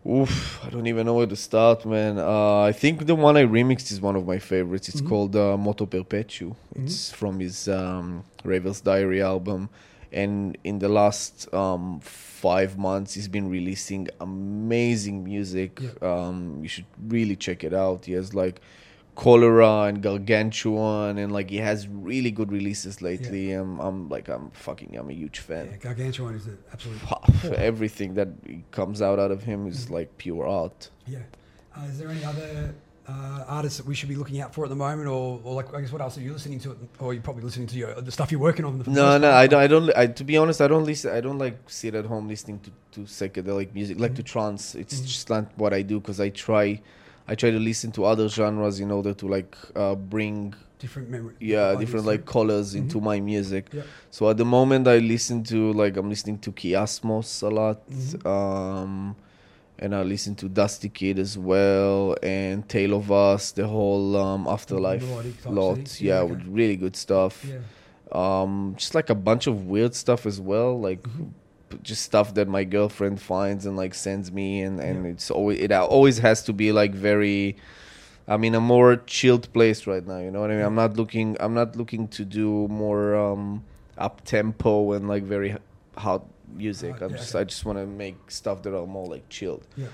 Oof, 0.06 0.64
I 0.64 0.70
don't 0.70 0.86
even 0.86 1.06
know 1.06 1.14
where 1.14 1.26
to 1.26 1.34
start, 1.36 1.84
man. 1.84 2.18
Uh, 2.18 2.60
I 2.60 2.72
think 2.72 3.04
the 3.06 3.14
one 3.16 3.36
I 3.36 3.42
remixed 3.44 3.90
is 3.90 4.00
one 4.00 4.16
of 4.16 4.26
my 4.26 4.38
favorites. 4.38 4.88
It's 4.88 5.00
Mhm. 5.00 5.08
called 5.08 5.34
uh, 5.34 5.56
Moto 5.56 5.86
Perpetuo. 5.86 6.54
It's 6.76 7.10
from 7.10 7.40
his 7.40 7.68
um, 7.68 8.22
Raver's 8.44 8.80
Diary 8.80 9.20
album. 9.22 9.68
And 10.12 10.56
in 10.64 10.78
the 10.78 10.88
last 10.88 11.52
um, 11.52 12.00
five 12.00 12.78
months, 12.78 13.14
he's 13.14 13.28
been 13.28 13.48
releasing 13.50 14.08
amazing 14.20 15.24
music. 15.24 15.80
Yeah. 15.80 15.90
Um, 16.00 16.60
you 16.62 16.68
should 16.68 16.86
really 17.06 17.36
check 17.36 17.64
it 17.64 17.74
out. 17.74 18.06
He 18.06 18.12
has 18.12 18.34
like 18.34 18.60
Cholera 19.16 19.82
and 19.88 20.00
Gargantuan, 20.00 21.18
and 21.18 21.32
like 21.32 21.50
he 21.50 21.56
has 21.56 21.88
really 21.88 22.30
good 22.30 22.52
releases 22.52 23.02
lately. 23.02 23.50
I'm, 23.50 23.80
I'm 23.80 24.08
like, 24.08 24.28
I'm 24.28 24.50
fucking, 24.52 24.96
I'm 24.96 25.10
a 25.10 25.12
huge 25.12 25.40
fan. 25.40 25.68
Yeah, 25.72 25.76
Gargantuan 25.78 26.36
is 26.36 26.46
an 26.46 26.58
absolute. 26.72 27.00
Everything 27.58 28.14
that 28.14 28.28
comes 28.70 29.02
out 29.02 29.18
out 29.18 29.32
of 29.32 29.42
him 29.42 29.66
is 29.66 29.90
like 29.90 30.16
pure 30.18 30.46
art. 30.46 30.90
Yeah. 31.06 31.18
Uh, 31.76 31.84
is 31.86 31.98
there 31.98 32.08
any 32.10 32.24
other 32.24 32.74
uh, 33.08 33.44
artists 33.48 33.78
that 33.78 33.86
we 33.86 33.94
should 33.94 34.08
be 34.08 34.14
looking 34.16 34.40
out 34.40 34.54
for 34.54 34.64
at 34.64 34.70
the 34.70 34.76
moment, 34.76 35.08
or, 35.08 35.40
or 35.42 35.54
like 35.54 35.72
I 35.74 35.80
guess 35.80 35.90
what 35.92 36.02
else 36.02 36.18
are 36.18 36.20
you 36.20 36.32
listening 36.34 36.60
to? 36.60 36.76
Or 37.00 37.14
you're 37.14 37.22
probably 37.22 37.42
listening 37.42 37.66
to 37.68 37.76
your, 37.76 37.94
the 38.00 38.12
stuff 38.12 38.30
you're 38.30 38.40
working 38.40 38.64
on. 38.66 38.78
The 38.78 38.90
No, 38.90 39.16
no. 39.18 39.30
I 39.30 39.46
don't. 39.46 39.60
I 39.60 39.66
don't. 39.66 39.90
I, 39.96 40.06
to 40.08 40.24
be 40.24 40.36
honest, 40.36 40.60
I 40.60 40.68
don't 40.68 40.84
listen. 40.84 41.10
I 41.14 41.20
don't 41.20 41.38
like 41.38 41.58
sit 41.68 41.94
at 41.94 42.04
home 42.04 42.28
listening 42.28 42.60
to, 42.60 42.70
to 42.92 43.00
psychedelic 43.06 43.72
music, 43.74 43.98
like 43.98 44.14
to 44.16 44.22
trance. 44.22 44.74
It's 44.74 45.00
Mhm. 45.00 45.06
just 45.06 45.30
not 45.30 45.44
what 45.56 45.72
I 45.72 45.82
do 45.82 46.00
because 46.00 46.20
I 46.20 46.28
try, 46.28 46.80
I 47.26 47.34
try 47.34 47.50
to 47.50 47.58
listen 47.58 47.92
to 47.92 48.04
other 48.04 48.28
genres 48.28 48.78
in 48.80 48.90
order 48.90 49.14
to 49.14 49.26
like 49.26 49.56
uh, 49.74 49.94
bring 49.94 50.54
different 50.78 51.08
memory. 51.10 51.34
yeah 51.40 51.74
different 51.74 52.06
like 52.06 52.24
colors 52.24 52.74
into 52.74 53.00
my 53.00 53.18
music. 53.20 53.64
Yeah. 53.72 53.82
So 54.10 54.28
at 54.30 54.36
the 54.36 54.44
moment, 54.44 54.86
I 54.86 54.98
listen 54.98 55.42
to 55.44 55.72
like 55.72 55.96
I'm 55.96 56.08
listening 56.10 56.38
to 56.40 56.52
Kiasmos 56.52 57.42
a 57.42 57.48
lot, 57.48 57.78
Mhm. 57.90 58.26
um, 58.26 59.16
and 59.78 59.94
I 59.94 60.02
listen 60.02 60.34
to 60.36 60.48
Dusty 60.48 60.88
Kid 60.88 61.18
as 61.18 61.38
well, 61.38 62.16
and 62.22 62.68
Tale 62.68 62.94
of 62.94 63.10
Us, 63.12 63.52
the 63.52 63.66
whole 63.68 64.16
um, 64.16 64.46
Afterlife 64.48 65.02
lot. 65.46 66.00
Yeah, 66.00 66.22
Yeah, 66.24 66.32
okay. 66.32 66.42
really 66.48 66.76
good 66.76 66.96
stuff 66.96 67.44
Yeah. 67.44 67.58
um 68.12 68.74
just 68.76 68.94
like 68.94 69.10
a 69.10 69.14
bunch 69.14 69.46
of 69.46 69.66
weird 69.66 69.94
stuff 69.94 70.24
as 70.26 70.40
well 70.40 70.80
like 70.80 71.02
Mm-hmm. 71.02 71.82
just 71.82 72.02
stuff 72.02 72.32
that 72.34 72.48
my 72.48 72.64
girlfriend 72.64 73.20
finds 73.20 73.66
and 73.66 73.76
like 73.76 73.94
sends 73.94 74.32
me 74.32 74.62
and 74.62 74.80
and 74.80 75.04
Yeah. 75.04 75.10
it's 75.12 75.30
always 75.30 75.58
it 75.60 75.70
always 75.72 76.16
has 76.18 76.42
to 76.48 76.52
be 76.54 76.72
like 76.72 76.92
very 76.94 77.56
i'm 78.26 78.42
in 78.48 78.54
a 78.54 78.60
more 78.60 78.96
chilled 79.06 79.46
place 79.52 79.86
right 79.86 80.06
now 80.06 80.18
you 80.24 80.30
know 80.32 80.40
what 80.40 80.50
i 80.50 80.54
mean 80.56 80.64
i'm 80.64 80.74
not 80.84 80.96
looking 80.96 81.36
i'm 81.40 81.52
not 81.52 81.76
looking 81.76 82.08
to 82.16 82.24
do 82.24 82.48
more 82.84 83.14
um 83.26 83.62
up 83.98 84.24
tempo 84.24 84.92
and 84.94 85.08
like 85.12 85.24
very 85.36 85.50
hot 85.98 86.22
music 86.54 86.92
Hot, 86.92 87.02
i'm 87.02 87.10
yeah, 87.10 87.16
just 87.16 87.34
okay. 87.34 87.40
i 87.42 87.44
just 87.44 87.64
want 87.64 87.78
to 87.78 87.86
make 87.86 88.30
stuff 88.30 88.62
that 88.62 88.74
are 88.76 88.86
more 88.86 89.06
like 89.06 89.28
chilled 89.28 89.66
Yeah. 89.76 89.86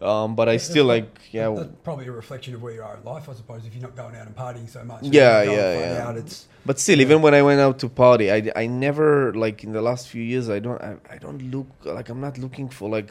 um 0.00 0.34
but 0.34 0.48
i 0.48 0.52
That's 0.52 0.64
still 0.64 0.86
prob- 0.86 1.02
like 1.04 1.20
yeah 1.30 1.48
That's 1.54 1.70
probably 1.84 2.06
a 2.06 2.12
reflection 2.12 2.54
of 2.54 2.62
where 2.62 2.74
you 2.74 2.82
are 2.82 2.96
in 2.96 3.04
life, 3.04 3.28
I 3.28 3.34
suppose. 3.34 3.64
If 3.66 3.74
you're 3.74 3.82
not 3.82 3.96
going 3.96 4.14
out 4.16 4.26
and 4.26 4.36
partying 4.36 4.68
so 4.68 4.82
much, 4.84 5.02
Yeah, 5.02 5.42
yeah, 5.42 5.72
yeah. 5.94 6.06
Out, 6.08 6.16
it's 6.16 6.48
But 6.66 6.78
still, 6.78 7.00
even 7.00 7.22
when 7.22 7.34
I 7.34 7.42
went 7.42 7.60
out 7.60 7.78
to 7.80 7.88
party, 7.88 8.26
I, 8.30 8.38
I 8.62 8.66
never 8.66 9.32
like 9.44 9.64
in 9.64 9.72
the 9.72 9.82
last 9.82 10.08
few 10.08 10.22
years. 10.32 10.48
I 10.48 10.58
don't 10.66 10.80
I, 10.90 10.92
I 11.14 11.18
don't 11.18 11.42
look 11.54 11.68
like 11.84 12.08
I'm 12.12 12.20
not 12.20 12.36
looking 12.38 12.68
for 12.68 12.88
like, 12.96 13.10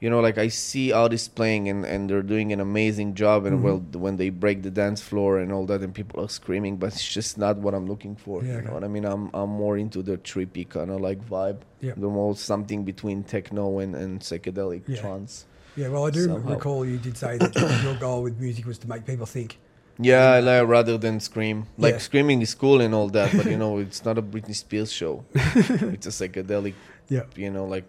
you 0.00 0.08
know, 0.10 0.20
like 0.20 0.38
I 0.38 0.48
see 0.48 0.92
artists 0.92 1.26
playing 1.28 1.68
and, 1.68 1.84
and 1.84 2.08
they're 2.08 2.22
doing 2.22 2.52
an 2.52 2.60
amazing 2.60 3.14
job, 3.14 3.44
and 3.46 3.58
Mhm. 3.58 3.62
well, 3.62 3.78
when 4.00 4.16
they 4.16 4.30
break 4.30 4.62
the 4.62 4.70
dance 4.70 5.00
floor 5.00 5.38
and 5.38 5.52
all 5.52 5.66
that, 5.66 5.80
and 5.82 5.92
people 5.94 6.22
are 6.24 6.28
screaming, 6.28 6.76
but 6.76 6.86
it's 6.92 7.06
just 7.08 7.36
not 7.38 7.56
what 7.58 7.74
I'm 7.74 7.86
looking 7.86 8.14
for. 8.16 8.42
Yeah, 8.44 8.56
you 8.56 8.62
know 8.62 8.72
what 8.74 8.84
I 8.84 8.88
mean? 8.88 9.04
I'm 9.04 9.30
I'm 9.34 9.50
more 9.50 9.76
into 9.76 10.02
the 10.02 10.16
trippy 10.18 10.68
kind 10.68 10.90
of 10.90 11.00
like 11.00 11.20
vibe. 11.28 11.58
Yeah. 11.80 11.92
The 11.96 12.08
more 12.08 12.34
something 12.36 12.84
between 12.84 13.22
techno 13.24 13.78
and, 13.80 13.94
and 13.96 14.20
psychedelic 14.20 14.82
Yeah. 14.86 15.00
trance. 15.00 15.46
yeah. 15.76 15.88
Well, 15.88 16.06
I 16.06 16.10
do 16.10 16.24
Somehow. 16.26 16.54
recall 16.54 16.84
you 16.84 16.98
did 16.98 17.16
say 17.16 17.38
that 17.38 17.54
your 17.84 17.94
goal 17.96 18.22
with 18.22 18.38
music 18.40 18.66
was 18.66 18.78
to 18.78 18.88
make 18.88 19.04
people 19.04 19.26
think. 19.26 19.58
Yeah, 20.00 20.30
I 20.36 20.40
like 20.40 20.68
rather 20.68 20.96
than 20.96 21.18
scream. 21.20 21.66
Like 21.76 21.94
Yeah. 21.94 21.98
screaming 22.08 22.40
is 22.42 22.54
cool 22.54 22.80
and 22.80 22.94
all 22.94 23.08
that, 23.10 23.30
but 23.36 23.46
you 23.46 23.56
know, 23.56 23.78
it's 23.78 24.04
not 24.04 24.16
a 24.16 24.22
Britney 24.22 24.54
Spears 24.54 24.92
show. 24.92 25.24
it's 25.34 26.06
a 26.06 26.10
psychedelic 26.10 26.74
Yeah. 27.08 27.24
you 27.34 27.50
know, 27.50 27.64
like 27.64 27.88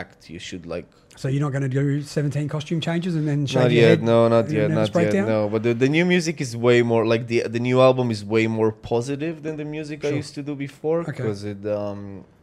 act. 0.00 0.30
You 0.34 0.38
should 0.48 0.64
like. 0.74 0.86
So 1.20 1.28
you're 1.28 1.44
not 1.46 1.52
going 1.56 1.66
to 1.70 1.74
do 1.80 2.00
17 2.00 2.48
costume 2.48 2.80
changes 2.80 3.12
and 3.18 3.24
then 3.30 3.40
shave 3.44 3.62
Not 3.62 3.70
your 3.72 3.82
yet, 3.82 3.88
head 3.90 4.02
no, 4.12 4.18
not 4.36 4.48
yet, 4.50 4.70
not 4.70 4.94
yet, 4.94 5.12
down? 5.12 5.26
no. 5.34 5.40
But 5.52 5.60
the, 5.66 5.72
the 5.74 5.88
new 5.96 6.06
music 6.14 6.40
is 6.40 6.50
way 6.68 6.78
more 6.92 7.04
like 7.12 7.22
the 7.32 7.38
the 7.56 7.62
new 7.68 7.78
album 7.88 8.06
is 8.16 8.20
way 8.36 8.44
more 8.58 8.70
positive 8.92 9.34
than 9.44 9.54
the 9.62 9.68
music 9.76 9.98
I 10.10 10.12
used 10.22 10.34
to 10.38 10.42
do 10.48 10.54
before 10.68 10.98
Okay. 11.00 11.12
because 11.12 11.40
it 11.52 11.62
um 11.80 12.00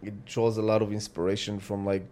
it 0.09 0.15
draws 0.33 0.55
a 0.63 0.65
lot 0.71 0.79
of 0.85 0.89
inspiration 0.99 1.53
from 1.67 1.79
like. 1.93 2.09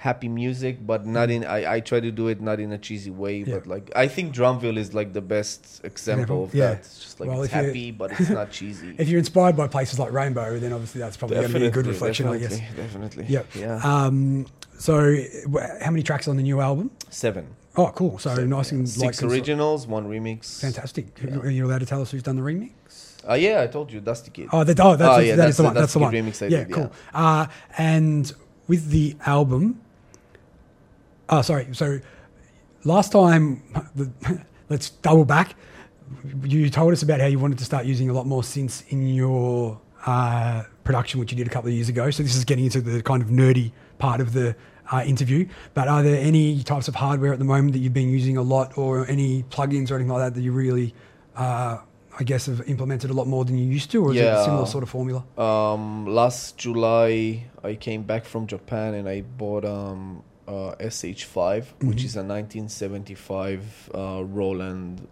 Happy 0.00 0.28
music, 0.28 0.86
but 0.86 1.04
not 1.06 1.28
in. 1.28 1.44
I 1.44 1.74
I 1.74 1.80
try 1.80 1.98
to 2.00 2.10
do 2.12 2.28
it 2.28 2.40
not 2.40 2.60
in 2.60 2.70
a 2.72 2.78
cheesy 2.78 3.10
way, 3.10 3.38
Yeah. 3.42 3.54
but 3.54 3.66
like 3.66 3.90
I 3.96 4.06
think 4.08 4.32
Drumville 4.32 4.76
is 4.78 4.94
like 4.94 5.12
the 5.12 5.20
best 5.20 5.80
example 5.84 6.44
of 6.44 6.54
Yeah. 6.54 6.68
that. 6.68 6.78
It's 6.78 6.98
just 7.04 7.20
like 7.20 7.28
Well, 7.28 7.42
it's 7.42 7.52
happy, 7.52 7.90
but 7.90 8.12
it's 8.18 8.30
not 8.30 8.50
cheesy. 8.52 8.94
If 9.02 9.08
you're 9.08 9.18
inspired 9.18 9.56
by 9.56 9.66
places 9.66 9.98
like 9.98 10.12
Rainbow, 10.12 10.58
then 10.60 10.72
obviously 10.72 11.00
that's 11.00 11.16
probably 11.16 11.36
going 11.38 11.52
to 11.52 11.58
be 11.60 11.66
a 11.66 11.70
good 11.70 11.86
reflection, 11.86 12.28
I 12.28 12.38
definitely, 12.38 12.58
guess. 12.66 12.76
Definitely. 12.76 13.24
Yep. 13.28 13.46
Yeah. 13.56 13.80
Um, 13.92 14.46
so, 14.78 15.16
how 15.82 15.90
many 15.90 16.04
tracks 16.04 16.28
on 16.28 16.36
the 16.36 16.44
new 16.44 16.60
album? 16.60 16.90
Seven. 17.10 17.46
Oh, 17.76 17.88
cool. 17.94 18.18
So 18.18 18.30
Seven, 18.30 18.50
nice 18.50 18.70
yeah. 18.70 18.78
and 18.78 18.88
six 18.88 19.22
like, 19.22 19.32
originals, 19.32 19.86
one 19.88 20.06
remix. 20.08 20.60
Fantastic. 20.60 21.06
Are 21.42 21.50
you 21.50 21.66
allowed 21.66 21.78
to 21.80 21.86
tell 21.86 22.00
us 22.02 22.10
who's 22.12 22.22
done 22.22 22.36
the 22.36 22.42
remix? 22.42 22.70
Uh, 23.28 23.34
yeah, 23.34 23.62
I 23.62 23.66
told 23.66 23.92
you, 23.92 24.00
Dusty 24.00 24.30
Kid. 24.30 24.48
Oh, 24.52 24.62
that, 24.64 24.78
oh 24.80 24.94
that's, 24.96 25.16
Oh, 25.16 25.20
yeah, 25.20 25.34
that's 25.34 25.56
the 25.56 25.62
the- 25.64 25.66
one. 25.68 25.74
that's 25.74 25.82
That's 25.82 25.92
the 25.94 25.98
the 25.98 26.04
one. 26.04 26.14
remix 26.14 26.42
I 26.42 26.46
yeah, 26.46 26.64
did, 26.64 26.72
cool. 26.72 26.92
Uh, 27.12 27.46
and 27.76 28.32
with 28.68 28.90
the 28.90 29.16
album, 29.26 29.80
oh, 31.28 31.42
sorry. 31.42 31.68
So 31.72 32.00
last 32.84 33.12
time, 33.12 33.62
the, 33.94 34.10
let's 34.68 34.90
double 34.90 35.24
back. 35.24 35.54
You 36.42 36.70
told 36.70 36.92
us 36.92 37.02
about 37.02 37.20
how 37.20 37.26
you 37.26 37.38
wanted 37.38 37.58
to 37.58 37.64
start 37.64 37.84
using 37.84 38.08
a 38.08 38.12
lot 38.12 38.26
more 38.26 38.42
synths 38.42 38.82
in 38.88 39.06
your 39.08 39.80
uh, 40.06 40.64
production, 40.84 41.20
which 41.20 41.32
you 41.32 41.36
did 41.36 41.46
a 41.46 41.50
couple 41.50 41.68
of 41.68 41.74
years 41.74 41.88
ago. 41.88 42.10
So 42.10 42.22
this 42.22 42.34
is 42.34 42.44
getting 42.44 42.64
into 42.64 42.80
the 42.80 43.02
kind 43.02 43.22
of 43.22 43.28
nerdy 43.28 43.72
part 43.98 44.20
of 44.20 44.32
the 44.32 44.56
uh, 44.90 45.02
interview. 45.04 45.46
But 45.74 45.88
are 45.88 46.02
there 46.02 46.18
any 46.18 46.62
types 46.62 46.88
of 46.88 46.94
hardware 46.94 47.32
at 47.32 47.38
the 47.38 47.44
moment 47.44 47.72
that 47.74 47.80
you've 47.80 47.92
been 47.92 48.08
using 48.08 48.36
a 48.38 48.42
lot, 48.42 48.78
or 48.78 49.06
any 49.06 49.42
plugins 49.44 49.90
or 49.90 49.96
anything 49.96 50.12
like 50.12 50.22
that 50.22 50.34
that 50.34 50.40
you 50.40 50.52
really, 50.52 50.94
uh, 51.36 51.78
I 52.18 52.24
guess, 52.24 52.46
have 52.46 52.66
implemented 52.68 53.10
a 53.10 53.12
lot 53.12 53.26
more 53.26 53.44
than 53.44 53.58
you 53.58 53.66
used 53.66 53.90
to, 53.90 54.02
or 54.02 54.12
is 54.12 54.16
it 54.20 54.24
a 54.24 54.44
similar 54.44 54.66
sort 54.66 54.82
of 54.82 54.88
formula? 54.88 55.24
Um, 55.36 56.06
last 56.06 56.56
July, 56.56 57.44
I 57.62 57.74
came 57.74 58.04
back 58.04 58.24
from 58.24 58.46
Japan 58.46 58.94
and 58.94 59.06
I 59.08 59.20
bought 59.20 59.66
um, 59.66 60.22
uh, 60.48 60.74
SH5, 60.80 61.64
which 61.88 61.98
Mhm. 61.98 62.04
is 62.08 62.16
a 62.16 62.22
1975 62.22 63.90
uh, 63.94 64.22
Roland 64.24 65.06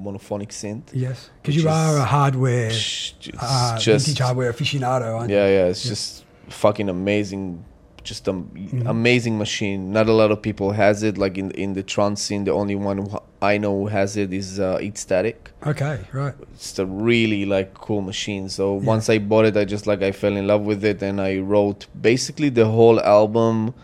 monophonic 0.00 0.48
synth. 0.50 0.82
Yes, 0.92 1.30
because 1.42 1.56
you 1.56 1.68
are 1.68 1.96
a 1.98 2.04
hardware, 2.04 2.70
Psh, 2.70 3.28
It's 3.28 3.38
uh, 3.40 3.78
just 3.78 4.06
vintage 4.06 4.20
hardware 4.22 4.52
aficionado, 4.52 5.16
aren't 5.18 5.30
you? 5.30 5.36
yeah, 5.36 5.48
yeah. 5.48 5.66
It's 5.66 5.84
Yeah. 5.84 5.90
just 5.90 6.24
fucking 6.48 6.88
amazing. 6.88 7.64
Just 8.02 8.28
an 8.28 8.44
Mhm. 8.54 8.86
amazing 8.88 9.36
machine. 9.36 9.90
Not 9.92 10.08
a 10.08 10.12
lot 10.12 10.30
of 10.30 10.40
people 10.40 10.70
has 10.72 11.02
it. 11.02 11.18
Like 11.18 11.36
in 11.38 11.50
in 11.52 11.72
the 11.74 11.82
trance 11.82 12.22
scene, 12.22 12.44
the 12.44 12.52
only 12.52 12.76
one 12.76 12.98
I 13.42 13.58
know 13.58 13.74
who 13.80 13.86
has 13.88 14.16
it 14.16 14.32
is 14.32 14.58
uh, 14.60 14.78
Eat 14.80 14.96
Static. 14.98 15.50
Okay, 15.66 15.98
right. 16.12 16.34
it's 16.54 16.78
a 16.78 16.86
really 16.86 17.44
like 17.44 17.74
cool 17.74 18.00
machine 18.12 18.48
so 18.48 18.64
Yeah. 18.78 18.86
once 18.94 19.08
i 19.14 19.18
bought 19.18 19.44
it 19.50 19.56
i 19.56 19.64
just 19.64 19.86
like 19.90 20.00
i 20.02 20.12
fell 20.12 20.36
in 20.36 20.46
love 20.46 20.62
with 20.70 20.84
it 20.84 21.02
and 21.02 21.20
i 21.20 21.32
wrote 21.38 21.86
basically 22.12 22.50
the 22.60 22.66
whole 22.76 22.98
album 23.00 23.74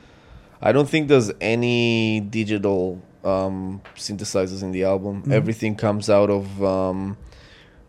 i 0.62 0.70
don't 0.72 0.88
think 0.88 1.09
there's 1.09 1.31
any 1.40 2.20
digital 2.20 3.01
um 3.25 3.81
synthesizers 3.96 4.62
in 4.62 4.70
the 4.72 4.85
album 4.85 5.22
Mhm. 5.22 5.33
everything 5.33 5.75
comes 5.77 6.09
out 6.11 6.31
of 6.31 6.62
um 6.62 7.16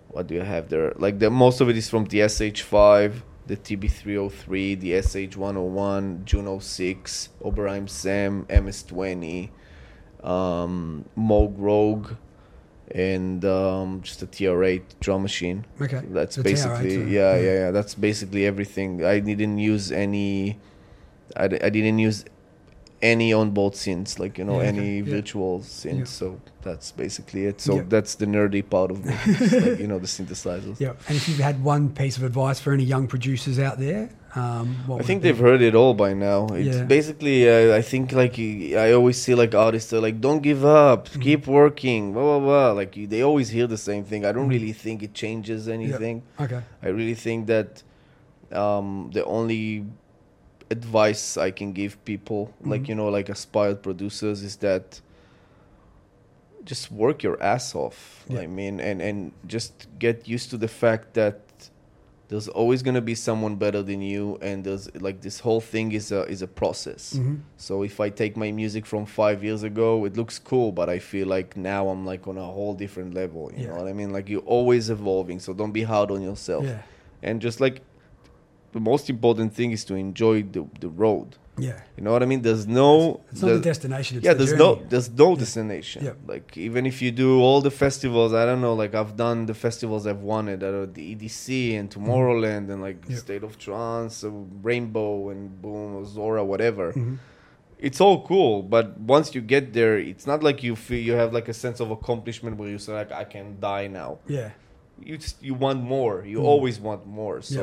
what 0.09 0.27
do 0.27 0.33
you 0.35 0.41
have 0.41 0.69
there 0.69 0.93
like 0.97 1.19
the 1.19 1.29
most 1.29 1.61
of 1.61 1.69
it 1.69 1.77
is 1.77 1.89
from 1.89 2.05
the 2.05 2.19
sh5 2.19 3.21
the 3.47 3.57
tb303 3.57 4.79
the 4.79 4.91
sh101 4.93 6.23
juno 6.25 6.59
6 6.59 7.29
oberheim 7.43 7.89
SEM 7.89 8.45
ms20 8.45 9.49
um 10.23 11.05
moog 11.17 11.53
rogue 11.57 12.07
and 12.93 13.43
um, 13.45 14.01
just 14.03 14.21
a 14.21 14.27
TR8 14.27 14.81
drum 14.99 15.23
machine. 15.23 15.65
Okay, 15.81 16.01
That's 16.11 16.35
The 16.35 16.43
basically 16.43 16.97
TR8, 16.97 17.11
yeah, 17.11 17.35
yeah. 17.35 17.41
yeah, 17.41 17.53
yeah. 17.61 17.71
That's 17.71 17.95
basically 17.95 18.45
everything. 18.45 19.03
I 19.03 19.19
didn't 19.19 19.57
use 19.57 19.91
any. 19.91 20.59
I, 21.35 21.47
d- 21.47 21.59
I 21.63 21.69
didn't 21.69 21.97
use 21.97 22.25
any 23.03 23.33
on-board 23.33 23.73
synths, 23.73 24.17
like 24.17 24.37
you 24.39 24.45
know, 24.45 24.59
Yeah, 24.61 24.67
any 24.73 24.89
yeah. 24.99 25.15
virtual 25.15 25.59
synths. 25.59 25.97
Yeah. 25.99 26.03
So 26.05 26.39
that's 26.67 26.91
basically 26.93 27.45
it. 27.49 27.59
So 27.61 27.73
that's 27.93 28.15
the 28.15 28.25
nerdy 28.25 28.63
part 28.75 28.89
of 28.91 29.03
me, 29.05 29.13
like, 29.65 29.79
you 29.83 29.87
know, 29.91 29.99
the 29.99 30.07
synthesizers. 30.17 30.79
Yeah, 30.79 30.93
and 31.07 31.15
if 31.19 31.27
you've 31.27 31.39
had 31.49 31.57
one 31.63 31.89
piece 31.89 32.15
of 32.17 32.23
advice 32.23 32.59
for 32.63 32.71
any 32.73 32.85
young 32.85 33.05
producers 33.07 33.59
out 33.59 33.77
there, 33.79 34.09
um, 34.35 34.67
what 34.87 35.01
I 35.01 35.03
think 35.03 35.21
they've 35.21 35.37
heard 35.49 35.61
it 35.61 35.75
all 35.75 35.93
by 35.93 36.13
now. 36.13 36.47
It's 36.53 36.79
basically, 36.97 37.37
uh, 37.47 37.75
I 37.77 37.81
think 37.91 38.13
like 38.13 38.39
I 38.39 38.93
always 38.93 39.17
see 39.21 39.35
like 39.35 39.53
artists 39.53 39.91
are 39.93 40.01
like, 40.07 40.17
"Don't 40.27 40.41
give 40.41 40.63
up, 40.65 41.01
Mhm. 41.09 41.21
keep 41.27 41.41
working," 41.45 42.13
blah 42.13 42.23
blah 42.23 42.39
blah. 42.47 42.71
Like 42.81 42.93
they 43.13 43.21
always 43.29 43.49
hear 43.49 43.67
the 43.67 43.77
same 43.89 44.03
thing. 44.09 44.21
I 44.25 44.31
don't 44.35 44.47
Mhm. 44.47 44.55
really 44.57 44.73
think 44.85 45.03
it 45.03 45.13
changes 45.13 45.67
anything. 45.67 46.23
Okay, 46.39 46.61
I 46.81 46.87
really 46.99 47.15
think 47.25 47.39
that 47.47 47.83
um, 48.63 49.09
the 49.13 49.23
only 49.25 49.85
advice 50.77 51.23
I 51.47 51.51
can 51.59 51.69
give 51.81 51.93
people, 52.11 52.41
like 52.71 52.83
Mhm. 52.83 52.89
you 52.89 52.95
know, 52.99 53.09
like 53.17 53.27
aspired 53.37 53.77
producers, 53.87 54.37
is 54.49 54.55
that 54.67 54.85
just 56.65 56.91
work 56.91 57.23
your 57.23 57.37
ass 57.53 57.75
off. 57.75 58.25
Yeah. 58.29 58.41
I 58.43 58.47
mean, 58.47 58.79
and 58.89 59.01
and 59.01 59.31
just 59.55 59.73
get 60.05 60.27
used 60.35 60.49
to 60.51 60.57
the 60.57 60.67
fact 60.83 61.13
that 61.13 61.35
there's 62.29 62.47
always 62.47 62.81
gonna 62.81 63.01
be 63.01 63.15
someone 63.15 63.55
better 63.65 63.83
than 63.83 64.01
you, 64.01 64.37
and 64.41 64.63
there's 64.63 64.85
like 65.07 65.19
this 65.27 65.37
whole 65.45 65.61
thing 65.73 65.91
is 65.91 66.11
a 66.11 66.21
is 66.35 66.41
a 66.41 66.47
process. 66.61 67.03
hmm 67.17 67.35
So 67.57 67.83
if 67.83 67.99
I 68.05 68.09
take 68.21 68.33
my 68.45 68.51
music 68.51 68.85
from 68.85 69.05
five 69.05 69.43
years 69.47 69.63
ago, 69.63 70.05
it 70.05 70.13
looks 70.17 70.39
cool, 70.39 70.71
but 70.71 70.87
I 70.95 70.99
feel 70.99 71.27
like 71.37 71.49
now 71.57 71.89
I'm 71.91 72.03
like 72.11 72.23
on 72.31 72.37
a 72.37 72.49
whole 72.57 72.73
different 72.83 73.13
level. 73.13 73.51
You 73.55 73.63
Yeah. 73.63 73.69
know 73.69 73.77
what 73.81 73.87
I 73.93 73.93
mean? 73.93 74.11
Like 74.17 74.27
you're 74.31 74.49
always 74.57 74.89
evolving, 74.89 75.39
so 75.45 75.53
don't 75.53 75.73
be 75.81 75.83
hard 75.93 76.09
on 76.11 76.21
yourself. 76.29 76.63
yeah, 76.65 76.81
And 77.27 77.41
just 77.43 77.59
like 77.65 77.81
the 78.73 78.79
most 78.91 79.09
important 79.09 79.53
thing 79.57 79.71
is 79.71 79.83
to 79.85 79.93
enjoy 79.95 80.35
the, 80.55 80.63
the 80.83 80.89
road. 81.03 81.29
yeah. 81.67 81.79
You 81.95 82.03
know 82.03 82.11
what 82.15 82.23
I 82.23 82.27
mean? 82.31 82.41
There's 82.47 82.65
no 82.83 83.21
It's 83.31 83.41
not 83.43 83.49
the 83.59 83.59
destination. 83.73 84.17
It's 84.17 84.25
yeah, 84.25 84.33
the 84.33 84.39
there's 84.39 84.57
journey. 84.59 84.81
no 84.81 84.89
there's 84.91 85.09
no 85.23 85.29
destination. 85.43 85.99
Yeah. 86.07 86.13
Like 86.33 86.47
even 86.67 86.81
if 86.91 86.97
you 87.03 87.11
do 87.25 87.29
all 87.45 87.59
the 87.69 87.75
festivals, 87.85 88.31
I 88.41 88.43
don't 88.49 88.61
know. 88.65 88.73
Like 88.83 88.93
I've 88.99 89.15
done 89.25 89.39
the 89.51 89.53
festivals 89.65 90.01
I've 90.11 90.23
wanted, 90.33 90.57
that 90.63 90.73
are 90.79 90.87
the 90.97 91.03
EDC 91.15 91.77
and 91.79 91.85
Tomorrowland 91.95 92.65
and 92.71 92.79
like 92.87 92.99
Yeah. 93.07 93.17
State 93.25 93.43
of 93.49 93.53
Trance, 93.65 94.15
uh, 94.23 94.31
Rainbow 94.69 95.29
and 95.31 95.41
Boom, 95.61 95.89
or 95.97 96.05
Zora, 96.15 96.43
whatever. 96.53 96.85
Mhm. 96.93 97.17
It's 97.87 97.99
all 98.05 98.17
cool, 98.31 98.53
but 98.75 98.85
once 99.15 99.27
you 99.35 99.41
get 99.55 99.73
there, 99.79 99.95
it's 100.11 100.25
not 100.31 100.39
like 100.47 100.57
you 100.67 100.73
feel 100.85 101.01
you 101.09 101.13
have 101.23 101.31
like 101.37 101.47
a 101.55 101.57
sense 101.65 101.77
of 101.83 101.87
accomplishment 101.97 102.57
where 102.57 102.69
you 102.73 102.79
say 102.85 102.93
like 103.01 103.11
I 103.11 103.25
can 103.35 103.47
die 103.59 103.87
now. 104.01 104.11
Yeah. 104.37 104.49
You 105.09 105.17
just, 105.17 105.35
you 105.47 105.53
want 105.65 105.79
more. 105.95 106.15
You 106.33 106.39
Mm. 106.39 106.51
always 106.53 106.75
want 106.87 107.01
more. 107.05 107.37
So 107.41 107.61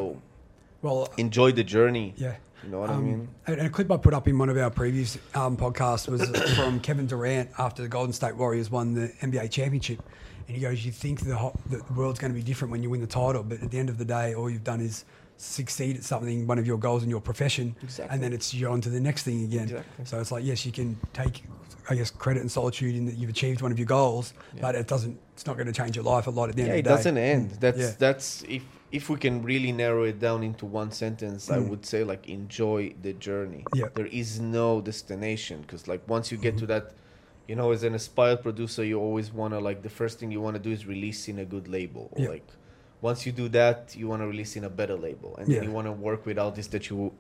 Well, 0.83 1.09
enjoy 1.16 1.53
the 1.53 1.64
journey. 1.64 2.14
yeah. 2.16 2.37
You 2.62 2.69
know 2.71 2.81
what 2.81 2.90
I 2.90 2.95
Um, 2.95 3.05
mean? 3.07 3.29
And 3.47 3.61
a 3.62 3.71
clip 3.71 3.90
I 3.90 3.97
put 3.97 4.12
up 4.12 4.29
in 4.29 4.37
one 4.38 4.51
of 4.51 4.57
our 4.59 4.69
previous 4.71 5.16
um, 5.35 5.57
podcasts 5.57 6.07
was 6.09 6.29
from 6.57 6.79
Kevin 6.81 7.07
Durant 7.07 7.49
after 7.59 7.81
the 7.83 7.88
Golden 7.88 8.12
State 8.12 8.37
Warriors 8.37 8.71
won 8.71 8.93
the 8.93 9.09
NBA 9.23 9.51
championship. 9.51 10.03
And 10.47 10.55
he 10.57 10.61
goes, 10.62 10.85
You 10.85 10.93
think 10.93 11.21
the, 11.21 11.37
ho- 11.37 11.59
the 11.71 11.83
world's 11.95 12.19
going 12.19 12.33
to 12.33 12.37
be 12.38 12.43
different 12.43 12.71
when 12.73 12.83
you 12.83 12.90
win 12.90 13.01
the 13.01 13.07
title, 13.07 13.43
but 13.43 13.62
at 13.62 13.71
the 13.71 13.79
end 13.79 13.88
of 13.88 13.97
the 13.97 14.05
day, 14.05 14.35
all 14.35 14.51
you've 14.51 14.64
done 14.64 14.83
is 14.83 15.07
succeed 15.38 15.97
at 15.97 16.05
something, 16.05 16.47
one 16.47 16.59
of 16.59 16.66
your 16.66 16.77
goals 16.77 17.03
in 17.03 17.09
your 17.09 17.21
profession, 17.23 17.75
Exactly. 17.83 18.12
and 18.14 18.23
then 18.23 18.35
it's 18.35 18.53
you're 18.53 18.71
on 18.71 18.83
to 18.83 18.90
the 18.90 19.01
next 19.01 19.23
thing 19.23 19.43
again. 19.45 19.62
Exactly. 19.62 20.05
So 20.05 20.21
it's 20.21 20.31
like, 20.31 20.45
yes, 20.45 20.66
you 20.66 20.73
can 20.73 20.99
take, 21.14 21.45
I 21.88 21.95
guess, 21.95 22.11
credit 22.11 22.40
and 22.43 22.53
solitude 22.53 22.95
in 22.95 23.07
that 23.07 23.14
you've 23.16 23.31
achieved 23.31 23.62
one 23.62 23.73
of 23.73 23.79
your 23.79 23.87
goals, 23.87 24.35
Yeah. 24.55 24.61
but 24.61 24.75
it 24.75 24.87
doesn't, 24.87 25.19
it's 25.33 25.47
not 25.47 25.57
going 25.57 25.66
to 25.66 25.73
change 25.73 25.97
your 25.97 26.05
life 26.05 26.27
a 26.27 26.31
lot 26.31 26.51
at 26.51 26.57
the 26.57 26.62
end 26.62 26.73
of 26.73 26.77
it 26.77 26.83
the 26.85 26.90
day. 26.90 26.95
doesn't 26.95 27.16
end. 27.16 27.51
That's 27.59 27.79
Yeah. 27.79 27.93
that's 27.99 28.45
if 28.51 28.62
if 28.92 29.09
we 29.09 29.16
can 29.16 29.42
really 29.42 29.72
narrow 29.72 30.05
it 30.05 30.18
down 30.18 30.42
into 30.42 30.66
one 30.66 30.90
sentence, 30.90 31.50
I 31.50 31.59
Mm. 31.59 31.68
would 31.70 31.87
say 31.87 32.03
like 32.05 32.29
enjoy 32.29 32.94
the 33.03 33.12
journey. 33.12 33.64
Yeah. 33.74 33.87
There 33.94 34.07
is 34.07 34.40
no 34.40 34.81
destination 34.81 35.61
because 35.62 35.87
like 35.87 36.03
once 36.09 36.33
you 36.33 36.38
get 36.38 36.55
Mhm. 36.57 36.61
to 36.61 36.66
that, 36.66 36.85
you 37.46 37.55
know, 37.57 37.70
as 37.72 37.83
an 37.85 37.94
aspired 37.94 38.42
producer, 38.42 38.85
you 38.85 38.98
always 39.00 39.33
wanna 39.33 39.61
like 39.61 39.83
the 39.83 39.88
first 40.00 40.18
thing 40.18 40.31
you 40.33 40.40
wanna 40.40 40.59
do 40.59 40.70
is 40.72 40.87
release 40.87 41.29
in 41.29 41.38
a 41.38 41.44
good 41.44 41.68
label. 41.68 42.09
Or, 42.12 42.22
Yeah. 42.22 42.29
Like 42.31 42.48
once 43.00 43.24
you 43.26 43.33
do 43.33 43.48
that, 43.50 43.94
you 43.96 44.09
wanna 44.09 44.26
release 44.26 44.57
in 44.57 44.64
a 44.64 44.70
better 44.70 44.96
label, 44.96 45.37
and 45.38 45.48
Yeah. 45.48 45.61
then 45.61 45.68
you 45.68 45.74
wanna 45.74 45.92
work 45.92 46.26
with 46.26 46.37
artists 46.38 46.70
that 46.72 46.90
you 46.90 47.12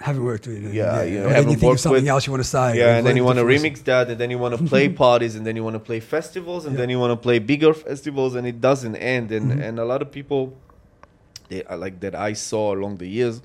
Haven't 0.00 0.22
worked 0.24 0.46
with 0.46 0.64
it. 0.64 0.72
Yeah, 0.74 1.00
And 1.00 1.12
you 1.12 1.18
know, 1.18 1.28
haven't 1.28 1.50
you 1.50 1.56
think 1.56 1.62
of 1.64 1.68
worked 1.70 1.80
something 1.80 2.02
with- 2.04 2.08
else 2.08 2.24
you 2.28 2.32
want 2.32 2.44
to 2.44 2.48
say. 2.48 2.78
yeah, 2.78 2.96
and 2.98 3.04
then 3.04 3.16
you 3.16 3.24
want 3.24 3.36
to 3.40 3.44
remix 3.44 3.82
that, 3.82 4.08
and 4.08 4.16
then 4.20 4.30
you 4.30 4.38
want 4.38 4.56
to 4.56 4.62
play 4.72 4.88
parties, 4.88 5.34
and 5.34 5.44
then 5.44 5.56
you 5.56 5.64
want 5.64 5.74
to 5.74 5.80
play 5.80 5.98
festivals, 5.98 6.66
and 6.66 6.74
Yeah. 6.74 6.82
then 6.82 6.90
you 6.90 7.00
want 7.00 7.10
to 7.10 7.16
play 7.16 7.40
bigger 7.40 7.74
festivals, 7.74 8.36
and 8.36 8.46
it 8.46 8.60
doesn't 8.60 8.94
end. 8.94 9.32
And 9.32 9.50
Mhm. 9.50 9.60
and 9.60 9.80
a 9.80 9.84
lot 9.84 10.00
of 10.00 10.12
people, 10.12 10.52
they 11.48 11.62
like 11.76 12.00
that 12.00 12.14
I 12.14 12.32
saw 12.34 12.74
along 12.74 12.96
the 12.98 13.08
years, 13.08 13.42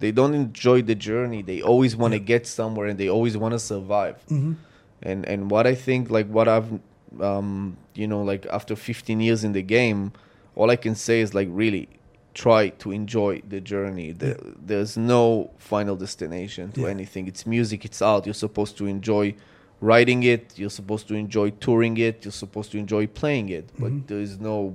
they 0.00 0.10
don't 0.12 0.34
enjoy 0.34 0.82
the 0.82 0.94
journey. 0.94 1.42
They 1.42 1.60
always 1.62 1.94
want 1.96 2.12
to 2.14 2.18
Yeah. 2.18 2.24
get 2.34 2.46
somewhere, 2.46 2.86
and 2.88 2.98
they 2.98 3.08
always 3.08 3.36
want 3.36 3.52
to 3.52 3.58
survive. 3.58 4.16
hmm 4.28 4.52
And 5.04 5.24
and 5.32 5.50
what 5.50 5.66
I 5.66 5.74
think, 5.74 6.10
like 6.10 6.28
what 6.28 6.46
I've, 6.48 6.70
um, 7.20 7.76
you 7.94 8.06
know, 8.06 8.22
like 8.22 8.46
after 8.58 8.74
15 8.76 9.20
years 9.20 9.44
in 9.44 9.52
the 9.52 9.62
game, 9.62 10.12
all 10.54 10.70
I 10.70 10.76
can 10.76 10.94
say 10.94 11.20
is 11.20 11.34
like 11.34 11.48
really 11.50 11.88
try 12.34 12.70
to 12.82 12.92
enjoy 12.92 13.42
the 13.48 13.60
journey. 13.60 14.12
The, 14.12 14.26
Yeah. 14.28 14.52
There's 14.66 14.96
no 14.96 15.50
final 15.58 15.96
destination 15.96 16.72
to 16.72 16.80
Yeah. 16.82 16.88
anything. 16.96 17.26
It's 17.28 17.44
music. 17.46 17.84
It's 17.84 18.00
art. 18.00 18.26
You're 18.26 18.34
supposed 18.46 18.76
to 18.78 18.86
enjoy 18.86 19.34
writing 19.80 20.22
it. 20.22 20.44
You're 20.56 20.70
supposed 20.80 21.06
to 21.08 21.14
enjoy 21.14 21.50
touring 21.66 21.96
it. 21.98 22.24
You're 22.24 22.32
supposed 22.44 22.70
to 22.72 22.78
enjoy 22.78 23.06
playing 23.08 23.48
it. 23.50 23.66
But 23.78 23.92
Mhm. 23.92 24.06
there 24.06 24.20
is 24.20 24.38
no 24.40 24.74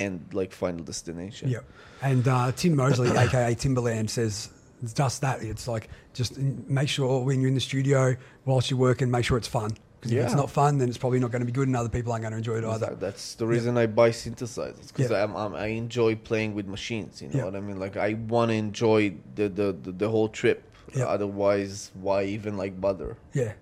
end, 0.00 0.30
like 0.32 0.52
final 0.52 0.84
destination. 0.84 1.48
Yeah. 1.50 1.60
And 2.02 2.26
uh, 2.26 2.52
Tim 2.52 2.76
Mosley, 2.76 3.10
aka 3.16 3.54
Timbaland, 3.54 4.10
says 4.10 4.50
it's 4.82 4.92
just 4.94 5.20
that. 5.20 5.42
It's 5.42 5.68
like 5.68 5.88
just 6.14 6.38
make 6.38 6.88
sure 6.88 7.22
when 7.24 7.40
you're 7.40 7.48
in 7.48 7.54
the 7.54 7.60
studio 7.60 8.16
whilst 8.44 8.70
you're 8.70 8.80
working, 8.80 9.10
make 9.10 9.24
sure 9.24 9.36
it's 9.38 9.48
fun. 9.48 9.70
Because 10.00 10.12
if 10.12 10.24
it's 10.24 10.34
not 10.34 10.50
fun, 10.50 10.78
then 10.78 10.88
it's 10.88 10.96
probably 10.96 11.18
not 11.18 11.30
going 11.30 11.40
to 11.40 11.46
be 11.46 11.52
good, 11.52 11.68
and 11.68 11.76
other 11.76 11.90
people 11.90 12.10
aren't 12.10 12.22
going 12.22 12.32
to 12.32 12.38
enjoy 12.38 12.54
it 12.56 12.64
either. 12.64 12.96
That's 12.98 13.34
the 13.34 13.46
reason 13.46 13.76
I 13.76 13.86
buy 13.86 14.08
synthesizers 14.08 14.88
because 14.88 15.10
Yeah. 15.10 15.26
I 15.26 15.66
enjoy 15.66 16.16
playing 16.16 16.54
with 16.54 16.66
machines. 16.66 17.20
You 17.20 17.28
know 17.28 17.36
Yeah. 17.40 17.44
what 17.44 17.54
I 17.56 17.60
mean? 17.60 17.78
Like 17.78 17.98
I 17.98 18.14
want 18.14 18.50
to 18.50 18.54
enjoy 18.54 19.12
the, 19.34 19.50
the, 19.50 19.76
the, 19.82 19.92
the 19.92 20.08
whole 20.08 20.28
trip. 20.30 20.64
Yeah. 20.96 21.04
Otherwise, 21.04 21.90
why 22.00 22.24
even 22.24 22.56
like 22.56 22.80
bother? 22.80 23.18
Yeah. 23.34 23.52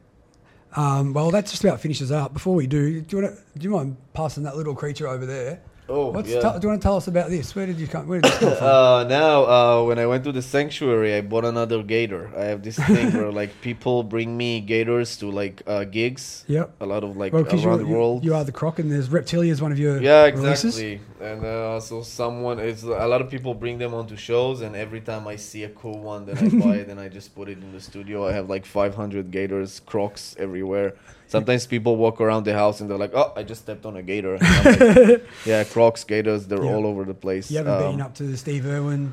Um, 0.76 1.12
well, 1.12 1.30
that 1.32 1.46
just 1.46 1.64
about 1.64 1.80
finishes 1.80 2.12
up. 2.12 2.34
Before 2.34 2.54
we 2.54 2.66
do, 2.68 3.00
do 3.00 3.16
you, 3.16 3.22
want 3.22 3.36
to, 3.36 3.58
do 3.58 3.64
you 3.64 3.70
mind 3.70 3.96
passing 4.14 4.44
that 4.44 4.56
little 4.56 4.76
creature 4.76 5.08
over 5.08 5.26
there? 5.26 5.60
Oh, 5.90 6.10
What's 6.10 6.28
yeah. 6.28 6.40
tell- 6.40 6.58
do 6.58 6.66
you 6.66 6.68
want 6.68 6.82
to 6.82 6.86
tell 6.86 6.96
us 6.96 7.08
about 7.08 7.30
this? 7.30 7.54
Where 7.56 7.64
did 7.64 7.78
you 7.80 7.86
come? 7.86 8.06
Where 8.06 8.20
did 8.20 8.30
this 8.30 8.38
come 8.38 8.56
from? 8.56 8.66
Uh, 8.78 9.04
now, 9.04 9.44
uh, 9.46 9.84
when 9.84 9.98
I 9.98 10.06
went 10.06 10.22
to 10.24 10.32
the 10.32 10.42
sanctuary, 10.42 11.14
I 11.14 11.22
bought 11.22 11.46
another 11.46 11.82
gator. 11.82 12.30
I 12.36 12.44
have 12.44 12.62
this 12.62 12.76
thing 12.78 13.12
where 13.18 13.32
like 13.32 13.58
people 13.62 14.02
bring 14.02 14.36
me 14.36 14.60
gators 14.60 15.16
to 15.18 15.30
like 15.30 15.62
uh, 15.66 15.84
gigs. 15.84 16.44
Yep. 16.46 16.74
A 16.80 16.86
lot 16.86 17.04
of 17.04 17.16
like 17.16 17.32
Well, 17.32 17.44
around 17.46 17.80
you, 17.80 17.86
the 17.86 17.92
world. 17.92 18.24
you 18.24 18.34
are 18.34 18.44
the 18.44 18.52
croc, 18.52 18.78
and 18.78 18.90
there's 18.92 19.08
Reptilia 19.08 19.50
is 19.50 19.62
one 19.62 19.72
of 19.72 19.78
your 19.78 20.00
yeah, 20.02 20.26
releases. 20.26 20.78
exactly. 20.78 21.00
And 21.20 21.44
uh, 21.44 21.80
so 21.80 22.02
someone, 22.02 22.58
it's 22.58 22.82
a 22.82 23.06
lot 23.06 23.22
of 23.22 23.30
people 23.30 23.54
bring 23.54 23.78
them 23.78 23.94
onto 23.94 24.14
shows, 24.16 24.60
and 24.60 24.76
every 24.76 25.00
time 25.00 25.26
I 25.26 25.36
see 25.36 25.64
a 25.64 25.70
cool 25.70 25.98
one, 26.00 26.26
then 26.26 26.36
I 26.38 26.48
buy 26.64 26.76
it 26.76 26.88
and 26.92 27.00
I 27.00 27.08
just 27.08 27.34
put 27.34 27.48
it 27.48 27.58
in 27.58 27.72
the 27.72 27.80
studio. 27.80 28.26
I 28.28 28.32
have 28.32 28.48
like 28.50 28.66
500 28.66 29.30
gators, 29.30 29.80
crocs 29.80 30.36
everywhere. 30.38 30.94
Sometimes 31.28 31.66
people 31.66 31.96
walk 31.96 32.20
around 32.20 32.44
the 32.44 32.54
house 32.54 32.80
and 32.80 32.88
they're 32.90 32.98
like, 33.04 33.14
"Oh, 33.14 33.32
I 33.36 33.42
just 33.42 33.60
stepped 33.62 33.84
on 33.86 33.96
a 33.96 34.02
gator." 34.02 34.38
Like, 34.64 35.22
yeah, 35.46 35.62
crocs, 35.64 36.02
gators, 36.04 36.46
they're 36.48 36.64
Yeah. 36.64 36.74
all 36.74 36.86
over 36.86 37.04
the 37.04 37.14
place. 37.14 37.50
You 37.50 37.58
haven't 37.58 37.72
Um, 37.84 37.92
been 37.92 38.00
up 38.06 38.14
to 38.14 38.22
the 38.24 38.36
Steve 38.36 38.64
Irwin 38.66 39.12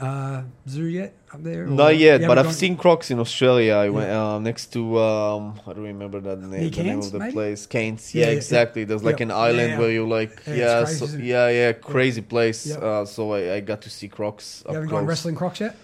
uh, 0.00 0.42
zoo 0.68 0.86
yet 0.86 1.14
up 1.32 1.42
there? 1.44 1.64
Not 1.66 1.96
yet, 1.96 2.20
but 2.26 2.36
I've 2.38 2.46
gone- 2.46 2.54
seen 2.62 2.76
Crocs 2.76 3.10
in 3.12 3.18
Australia. 3.20 3.74
I 3.74 3.88
went 3.90 4.08
Yeah. 4.08 4.34
um, 4.34 4.42
next 4.42 4.72
to 4.74 4.98
um, 4.98 5.60
I 5.66 5.72
don't 5.74 5.84
remember 5.84 6.18
that 6.20 6.38
name, 6.40 6.70
the 6.70 6.82
name 6.82 6.98
of 6.98 7.12
the 7.12 7.18
maybe? 7.20 7.32
place. 7.32 7.66
Cairns, 7.66 8.12
Yeah, 8.14 8.26
yeah, 8.26 8.32
exactly. 8.38 8.82
There's 8.84 9.04
like 9.04 9.20
an 9.20 9.30
island 9.30 9.78
where 9.78 9.92
you 9.92 10.04
like, 10.18 10.42
Yeah, 10.46 10.54
yeah, 10.54 10.84
crazy, 10.84 11.06
so, 11.06 11.16
yeah, 11.18 11.48
yeah, 11.58 11.72
crazy 11.72 12.22
place. 12.22 12.60
Uh, 12.74 13.04
so 13.06 13.32
I, 13.38 13.40
I 13.56 13.60
got 13.60 13.80
to 13.82 13.90
see 13.90 14.08
Crocs. 14.08 14.64
You 14.66 14.74
haven't 14.74 14.88
gone 14.90 15.06
wrestling 15.06 15.36
crocs 15.36 15.60
yet? 15.60 15.76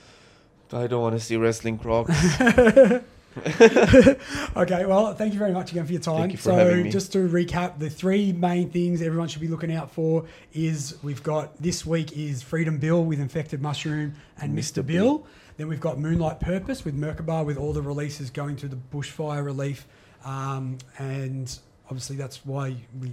I 0.73 0.87
don't 0.89 1.01
want 1.07 1.15
to 1.19 1.21
see 1.25 1.37
wrestling 1.37 1.79
Crocs. 1.79 2.11
Okay, 4.57 4.87
well, 4.87 5.15
thank 5.15 5.33
you 5.33 5.39
very 5.39 5.53
much 5.53 5.71
again 5.73 5.87
for 5.87 5.93
your 5.93 6.01
time. 6.01 6.19
Thank 6.21 6.33
you 6.33 6.39
for 6.39 6.45
so, 6.51 6.55
having 6.57 6.85
me. 6.85 6.91
just 6.91 7.13
to 7.13 7.29
recap, 7.29 7.79
the 7.79 7.91
three 7.91 8.33
main 8.33 8.71
things 8.71 9.03
everyone 9.03 9.29
should 9.29 9.41
be 9.41 9.49
looking 9.49 9.73
out 9.73 9.91
for 9.91 10.25
is 10.53 10.97
we've 11.03 11.23
got 11.23 11.61
this 11.63 11.85
week 11.87 12.17
is 12.17 12.43
Freedom 12.43 12.79
Bill 12.79 13.05
with 13.05 13.21
Infected 13.21 13.61
Mushroom 13.63 14.15
and 14.41 14.57
Mr. 14.57 14.83
Mr. 14.83 14.87
Bill. 14.87 15.27
Then 15.57 15.69
we've 15.69 15.81
got 15.81 15.99
Moonlight 15.99 16.41
Purpose 16.41 16.85
with 16.85 16.99
Merkaba 16.99 17.45
with 17.45 17.57
all 17.57 17.73
the 17.73 17.83
releases 17.83 18.31
going 18.31 18.57
to 18.57 18.69
the 18.69 18.77
bushfire 18.93 19.45
relief, 19.45 19.87
um, 20.25 20.79
and 20.99 21.59
obviously 21.87 22.17
that's 22.17 22.45
why 22.45 22.77
we 23.01 23.13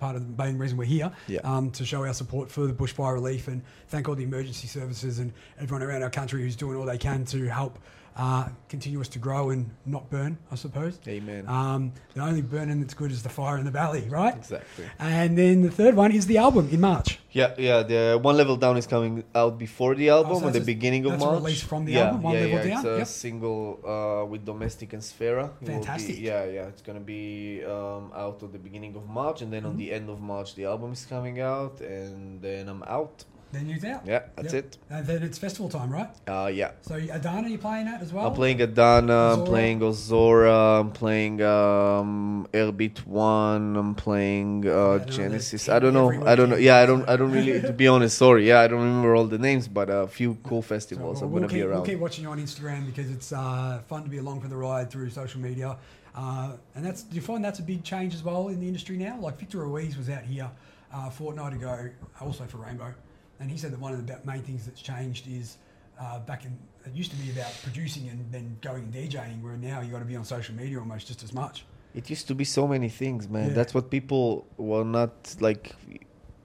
part 0.00 0.16
of 0.16 0.36
the 0.36 0.42
main 0.42 0.58
reason 0.58 0.76
we're 0.76 0.84
here 0.84 1.10
Yeah. 1.28 1.38
um, 1.44 1.70
to 1.70 1.84
show 1.84 2.04
our 2.04 2.12
support 2.12 2.50
for 2.50 2.66
the 2.66 2.72
bushfire 2.72 3.14
relief 3.14 3.48
and 3.48 3.62
thank 3.88 4.08
all 4.08 4.14
the 4.14 4.24
emergency 4.24 4.66
services 4.66 5.18
and 5.20 5.32
everyone 5.58 5.82
around 5.86 6.02
our 6.02 6.10
country 6.10 6.42
who's 6.42 6.56
doing 6.56 6.76
all 6.76 6.84
they 6.84 6.98
can 6.98 7.24
to 7.26 7.46
help 7.48 7.78
uh, 8.16 8.48
continue 8.68 9.00
us 9.00 9.08
to 9.08 9.18
grow 9.18 9.50
and 9.50 9.70
not 9.86 10.08
burn, 10.10 10.38
I 10.50 10.54
suppose. 10.54 10.98
Amen. 11.08 11.48
Um, 11.48 11.92
the 12.14 12.20
only 12.22 12.42
burning 12.42 12.80
that's 12.80 12.94
good 12.94 13.10
is 13.10 13.22
the 13.22 13.28
fire 13.28 13.58
in 13.58 13.64
the 13.64 13.70
valley, 13.72 14.06
right? 14.08 14.36
exactly. 14.36 14.84
And 14.98 15.36
then 15.36 15.62
the 15.62 15.70
third 15.70 15.96
one 15.96 16.12
is 16.12 16.26
the 16.26 16.38
album 16.38 16.68
in 16.70 16.80
March. 16.80 17.18
Yeah, 17.32 17.52
yeah. 17.58 17.82
The 17.82 18.16
one 18.22 18.36
level 18.36 18.56
down 18.56 18.76
is 18.76 18.86
coming 18.86 19.24
out 19.34 19.58
before 19.58 19.96
the 19.96 20.10
album 20.10 20.32
Oh, 20.36 20.40
so 20.42 20.46
at 20.46 20.52
the 20.52 20.60
a- 20.60 20.64
beginning 20.64 21.04
of 21.06 21.18
March. 21.18 21.40
release 21.42 21.62
from 21.64 21.84
the 21.84 21.94
yeah, 21.94 22.04
album, 22.06 22.22
One 22.22 22.34
yeah, 22.34 22.40
Level 22.42 22.58
yeah. 22.58 22.62
Down? 22.68 22.78
It's 22.78 22.84
a 22.86 22.98
Yep. 22.98 23.06
single 23.08 23.80
uh, 23.84 24.24
with 24.26 24.44
Domestic 24.44 24.92
and 24.92 25.02
Sfera. 25.02 25.50
Will 25.60 25.66
be- 25.66 25.72
Fantastic. 25.72 26.20
yeah, 26.20 26.44
yeah. 26.44 26.68
It's 26.68 26.82
gonna 26.82 27.00
be 27.00 27.64
um, 27.64 28.12
out 28.14 28.40
at 28.44 28.52
the 28.52 28.58
beginning 28.60 28.94
of 28.94 29.08
March, 29.08 29.42
and 29.42 29.52
then 29.52 29.66
on 29.66 29.74
Mhm. 29.74 29.78
the 29.78 29.92
end 29.92 30.08
of 30.08 30.20
March 30.20 30.54
the 30.54 30.66
album 30.66 30.92
is 30.92 31.04
coming 31.04 31.40
out, 31.40 31.80
and 31.80 32.40
then 32.40 32.68
I'm 32.68 32.84
out. 32.84 33.24
Then 33.54 33.68
you're 33.68 33.92
out. 33.92 34.02
Yeah, 34.04 34.22
that's 34.36 34.52
Yep. 34.52 34.64
it. 34.64 34.78
And 34.90 35.06
then 35.06 35.22
it's 35.22 35.38
festival 35.38 35.68
time, 35.68 35.90
right? 35.90 36.10
Uh, 36.26 36.50
yeah. 36.52 36.72
So 36.82 36.96
Adana, 36.96 37.48
you 37.48 37.58
playing 37.58 37.86
that 37.86 38.02
as 38.02 38.12
well? 38.12 38.26
I'm 38.26 38.34
playing 38.34 38.60
Adana, 38.60 39.34
I'm 39.34 39.44
playing 39.44 39.80
Ozora, 39.80 40.80
I'm 40.80 40.90
playing 40.90 41.40
um, 41.42 42.48
Airbeat 42.52 43.06
One, 43.06 43.76
I'm 43.76 43.94
playing 43.94 44.66
uh, 44.66 44.70
know, 44.70 44.98
Genesis. 45.06 45.68
I 45.68 45.78
don't 45.78 45.94
know. 45.94 46.10
I 46.26 46.34
don't 46.34 46.50
know. 46.50 46.56
Yeah, 46.56 46.78
I 46.78 46.86
don't. 46.86 47.08
I 47.08 47.16
don't 47.16 47.30
really. 47.30 47.60
To 47.60 47.72
be 47.72 47.86
honest, 47.94 48.18
sorry. 48.18 48.48
Yeah, 48.48 48.60
I 48.60 48.66
don't 48.66 48.80
remember 48.80 49.14
all 49.14 49.26
the 49.26 49.38
names, 49.38 49.68
but 49.68 49.88
a 49.88 50.06
few 50.08 50.36
cool 50.42 50.62
festivals 50.62 51.20
we'll, 51.20 51.26
I'm 51.28 51.32
we'll 51.32 51.40
gonna 51.42 51.52
keep, 51.52 51.62
be 51.62 51.68
we'll 51.68 51.82
keep 51.82 51.98
watching 52.00 52.24
you 52.24 52.30
on 52.30 52.40
Instagram 52.40 52.86
because 52.86 53.10
it's 53.10 53.32
uh, 53.32 53.80
fun 53.86 54.02
to 54.02 54.10
be 54.10 54.18
along 54.18 54.40
for 54.40 54.48
the 54.48 54.56
ride 54.56 54.90
through 54.90 55.10
social 55.10 55.40
media. 55.40 55.76
Uh, 56.14 56.52
and 56.74 56.84
that's 56.84 57.02
do 57.02 57.16
you 57.16 57.22
find 57.22 57.44
that's 57.44 57.58
a 57.58 57.62
big 57.62 57.82
change 57.82 58.14
as 58.14 58.22
well 58.22 58.48
in 58.48 58.60
the 58.60 58.66
industry 58.66 58.96
now? 58.96 59.18
Like 59.18 59.38
Victor 59.38 59.58
Ruiz 59.58 59.96
was 59.96 60.08
out 60.10 60.22
here 60.22 60.50
uh, 60.92 61.04
a 61.08 61.10
fortnight 61.10 61.52
ago, 61.54 61.88
also 62.20 62.44
for 62.44 62.58
Rainbow, 62.58 62.94
and 63.40 63.50
he 63.50 63.56
said 63.56 63.72
that 63.72 63.80
one 63.80 63.92
of 63.92 64.06
the 64.06 64.18
main 64.24 64.42
things 64.42 64.64
that's 64.66 64.80
changed 64.80 65.26
is 65.28 65.56
uh, 66.00 66.18
back 66.20 66.44
in 66.44 66.56
it 66.86 66.94
used 66.94 67.10
to 67.10 67.16
be 67.16 67.30
about 67.30 67.52
producing 67.62 68.08
and 68.08 68.24
then 68.30 68.56
going 68.60 68.84
and 68.84 68.92
DJing, 68.92 69.42
where 69.42 69.56
now 69.56 69.80
you 69.80 69.90
got 69.90 70.00
to 70.00 70.04
be 70.04 70.16
on 70.16 70.24
social 70.24 70.54
media 70.54 70.78
almost 70.78 71.06
just 71.06 71.22
as 71.22 71.32
much. 71.32 71.64
It 71.94 72.10
used 72.10 72.26
to 72.28 72.34
be 72.34 72.44
so 72.44 72.66
many 72.66 72.88
things, 72.88 73.28
man. 73.28 73.48
Yeah. 73.48 73.54
That's 73.54 73.72
what 73.72 73.90
people 73.90 74.46
were 74.56 74.84
not 74.84 75.12
like. 75.40 75.74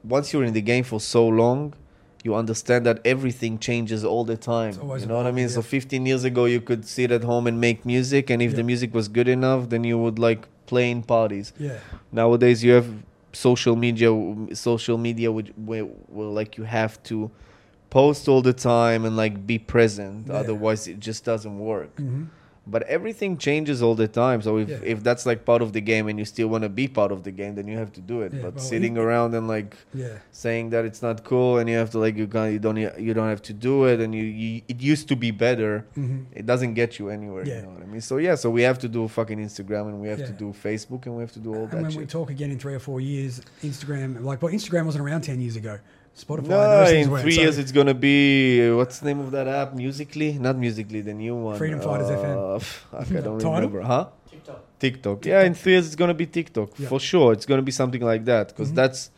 Once 0.03 0.31
you're 0.31 0.45
in 0.45 0.53
the 0.53 0.61
game 0.61 0.83
for 0.85 0.99
so 1.01 1.27
long, 1.27 1.73
you 2.23 2.35
understand 2.35 2.85
that 2.85 3.01
everything 3.03 3.57
changes 3.59 4.05
all 4.05 4.23
the 4.23 4.37
time. 4.37 4.73
You 4.73 5.05
know 5.07 5.17
what 5.17 5.25
I 5.25 5.31
mean? 5.31 5.49
So 5.49 5.61
15 5.61 6.05
years 6.05 6.23
ago, 6.23 6.45
you 6.45 6.61
could 6.61 6.85
sit 6.85 7.11
at 7.11 7.23
home 7.23 7.47
and 7.47 7.59
make 7.59 7.85
music, 7.85 8.29
and 8.29 8.41
if 8.41 8.51
Yeah. 8.51 8.57
the 8.57 8.63
music 8.63 8.93
was 8.93 9.07
good 9.07 9.27
enough, 9.27 9.69
then 9.69 9.83
you 9.83 9.97
would 9.97 10.19
like 10.19 10.47
play 10.67 10.91
in 10.91 11.01
parties. 11.03 11.51
Yeah, 11.59 11.79
Nowadays, 12.11 12.63
you 12.63 12.73
have 12.73 12.87
social 13.33 13.75
media, 13.75 14.09
social 14.53 14.97
media, 14.97 15.31
would 15.31 15.53
where, 15.67 15.83
where 15.83 16.27
like 16.27 16.57
you 16.57 16.63
have 16.63 17.01
to 17.03 17.29
post 17.89 18.27
all 18.27 18.41
the 18.41 18.53
time 18.53 19.05
and 19.05 19.15
like 19.17 19.45
be 19.47 19.57
present. 19.57 20.27
Yeah. 20.27 20.35
Otherwise, 20.35 20.87
it 20.87 20.99
just 20.99 21.25
doesn't 21.25 21.59
work 21.59 21.95
hmm 21.97 22.25
but 22.71 22.81
everything 22.97 23.31
changes 23.37 23.81
all 23.85 23.95
the 24.03 24.07
time. 24.07 24.41
So 24.41 24.57
if, 24.57 24.69
Yeah. 24.69 24.93
if 24.93 24.97
that's 25.07 25.25
like 25.25 25.39
part 25.51 25.61
of 25.65 25.69
the 25.73 25.81
game 25.81 26.07
and 26.09 26.15
you 26.19 26.25
still 26.25 26.47
want 26.53 26.63
to 26.63 26.69
be 26.81 26.87
part 26.99 27.11
of 27.11 27.19
the 27.27 27.31
game 27.31 27.53
then 27.55 27.67
you 27.71 27.77
have 27.83 27.91
to 27.99 28.01
do 28.01 28.21
it. 28.25 28.31
Yeah, 28.33 28.41
but 28.45 28.53
well, 28.55 28.63
sitting 28.71 28.95
it- 28.97 29.03
around 29.03 29.29
and 29.37 29.47
like 29.55 29.71
yeah, 29.93 30.19
saying 30.31 30.65
that 30.73 30.83
it's 30.89 31.01
not 31.07 31.23
cool 31.23 31.57
and 31.59 31.65
you 31.71 31.77
have 31.81 31.89
to 31.95 31.99
like 32.05 32.15
you 32.21 32.27
can't 32.35 32.51
you 32.55 32.59
don't 32.65 32.77
you 33.07 33.13
don't 33.17 33.29
have 33.35 33.41
to 33.49 33.53
do 33.69 33.73
it 33.91 33.97
and 34.03 34.11
you, 34.19 34.23
you 34.41 34.61
it 34.73 34.79
used 34.93 35.07
to 35.11 35.15
be 35.25 35.31
better 35.47 35.73
hmm 35.95 36.19
it 36.39 36.45
doesn't 36.51 36.73
get 36.81 36.89
you 36.99 37.05
anywhere 37.17 37.43
you 37.45 37.61
know 37.63 37.69
what 37.75 37.83
i 37.83 37.85
mean? 37.93 38.01
So 38.01 38.17
yeah 38.17 38.35
so 38.43 38.49
we 38.57 38.61
have 38.69 38.79
to 38.85 38.87
do 38.97 39.01
fucking 39.07 39.39
instagram 39.47 39.83
and 39.91 39.97
we 40.03 40.07
have 40.13 40.23
to 40.31 40.35
do 40.43 40.47
facebook 40.67 41.01
and 41.05 41.13
we 41.17 41.21
have 41.25 41.31
to 41.39 41.43
do 41.47 41.49
all 41.55 41.63
And 41.63 41.71
that 41.71 41.81
when 41.89 41.95
we 42.03 42.05
talk 42.05 42.29
again 42.29 42.49
in 42.51 42.57
three 42.63 42.75
or 42.79 42.83
four 42.89 42.99
years, 43.01 43.41
Instagram, 43.63 44.09
like, 44.29 44.41
well, 44.41 44.51
Instagram 44.59 44.85
wasn't 44.89 45.03
around 45.05 45.21
ten 45.31 45.39
years 45.41 45.55
ago. 45.55 45.75
Spotify, 46.25 46.47
no, 46.47 46.83
in 46.83 47.07
three 47.23 47.35
years 47.35 47.57
it's 47.57 47.71
gonna 47.71 47.93
be 47.93 48.69
what's 48.71 48.99
the 48.99 49.05
name 49.05 49.19
of 49.19 49.31
that 49.31 49.47
app? 49.47 49.73
Musically, 49.73 50.33
not 50.33 50.57
Musically, 50.57 51.01
the 51.01 51.13
new 51.13 51.35
one. 51.35 51.57
Freedom 51.57 51.79
Fighters 51.79 52.09
FM. 52.09 52.55
uh, 52.55 52.59
Fuck, 52.59 53.01
I 53.17 53.21
don't 53.21 53.39
Tidal? 53.39 53.53
remember, 53.55 53.81
huh? 53.81 54.07
TikTok. 54.29 54.59
TikTok. 54.79 55.25
Yeah, 55.25 55.43
in 55.43 55.53
three 55.53 55.73
years 55.73 55.85
it's 55.87 55.95
gonna 55.95 56.13
be 56.13 56.25
TikTok 56.25 56.69
Yeah. 56.77 56.87
for 56.89 56.99
sure. 56.99 57.31
It's 57.33 57.45
gonna 57.45 57.61
be 57.61 57.71
something 57.71 58.01
like 58.01 58.25
that 58.25 58.49
because 58.49 58.71
Mhm. 58.71 58.75
that's 58.75 59.11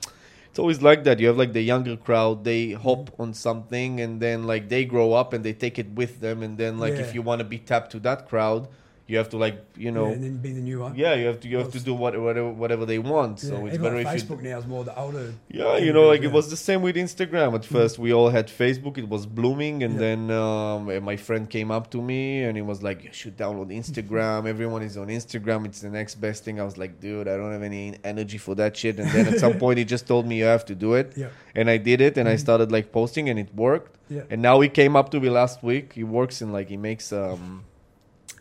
it's 0.49 0.59
always 0.59 0.81
like 0.81 1.03
that. 1.05 1.19
You 1.19 1.27
have 1.27 1.37
like 1.37 1.53
the 1.53 1.61
younger 1.73 1.95
crowd, 1.95 2.43
they 2.43 2.71
hop 2.73 3.09
on 3.17 3.33
something 3.33 3.99
and 4.01 4.19
then 4.21 4.43
like 4.45 4.69
they 4.69 4.83
grow 4.85 5.13
up 5.13 5.33
and 5.33 5.43
they 5.45 5.53
take 5.53 5.79
it 5.79 5.89
with 5.95 6.19
them, 6.21 6.43
and 6.43 6.57
then 6.57 6.77
like 6.77 6.93
Yeah. 6.95 7.01
if 7.05 7.15
you 7.15 7.21
want 7.29 7.39
to 7.39 7.45
be 7.45 7.57
tapped 7.57 7.91
to 7.93 7.99
that 8.01 8.27
crowd, 8.29 8.67
you 9.12 9.17
have 9.21 9.30
to 9.36 9.38
like 9.45 9.58
you 9.86 9.91
know. 9.95 10.06
yeah, 10.08 10.13
and 10.15 10.24
then 10.26 10.36
be 10.47 10.52
the 10.60 10.65
new 10.69 10.80
one. 10.86 10.93
Yeah, 11.04 11.13
you 11.19 11.26
have 11.32 11.39
to 11.43 11.47
you 11.52 11.58
have 11.63 11.71
to 11.78 11.82
do 11.89 11.93
what, 12.02 12.12
whatever 12.28 12.50
whatever 12.63 12.86
they 12.91 13.00
want. 13.13 13.34
So 13.47 13.54
it's 13.67 13.78
better 13.86 13.97
if 14.04 14.08
Facebook 14.17 14.41
now 14.50 14.58
is 14.62 14.67
more 14.74 14.84
the 14.89 14.95
older. 15.04 15.28
yeah, 15.60 15.78
you 15.86 15.91
know, 15.95 16.06
like 16.13 16.21
Yeah. 16.21 16.30
it 16.30 16.34
was 16.39 16.45
the 16.56 16.62
same 16.69 16.82
with 16.88 16.95
Instagram. 17.08 17.50
At 17.60 17.65
first, 17.78 17.93
we 18.06 18.10
all 18.17 18.30
had 18.38 18.47
Facebook; 18.63 18.95
it 19.04 19.08
was 19.15 19.24
blooming, 19.39 19.76
and 19.86 19.93
Yeah. 19.95 20.06
then 20.06 20.19
um, 20.43 20.80
my 21.12 21.17
friend 21.28 21.43
came 21.56 21.69
up 21.78 21.86
to 21.93 22.00
me 22.12 22.21
and 22.45 22.54
he 22.60 22.63
was 22.71 22.80
like, 22.88 23.00
"You 23.08 23.13
should 23.21 23.36
download 23.43 23.69
Instagram. 23.84 24.39
Everyone 24.56 24.82
is 24.89 24.95
on 25.04 25.08
Instagram. 25.19 25.60
It's 25.69 25.82
the 25.88 25.89
next 26.00 26.15
best 26.26 26.39
thing." 26.45 26.56
I 26.63 26.65
was 26.69 26.78
like, 26.84 26.93
"Dude, 27.06 27.28
I 27.32 27.36
don't 27.38 27.52
have 27.58 27.63
any 27.74 27.84
energy 28.13 28.39
for 28.45 28.54
that 28.62 28.71
shit." 28.80 28.95
And 29.02 29.10
then 29.15 29.26
at 29.34 29.39
some 29.45 29.56
point, 29.63 29.76
he 29.82 29.86
just 29.95 30.06
told 30.12 30.24
me, 30.30 30.36
"You 30.41 30.45
have 30.56 30.65
to 30.71 30.76
do 30.86 30.89
it," 31.02 31.08
Yeah, 31.24 31.30
and 31.60 31.65
I 31.76 31.78
did 31.89 32.00
it, 32.08 32.13
and 32.19 32.26
I 32.34 32.36
Mhm. 32.36 32.45
started 32.47 32.67
like 32.78 32.88
posting, 33.00 33.26
and 33.32 33.38
it 33.45 33.50
worked. 33.67 33.93
yeah. 34.17 34.24
And 34.32 34.39
now 34.50 34.56
he 34.63 34.69
came 34.82 34.93
up 35.00 35.08
to 35.13 35.17
me 35.24 35.30
last 35.41 35.58
week. 35.71 35.86
He 36.00 36.04
works 36.19 36.36
in 36.43 36.50
like 36.58 36.67
he 36.76 36.78
makes 36.89 37.06
um, 37.24 37.63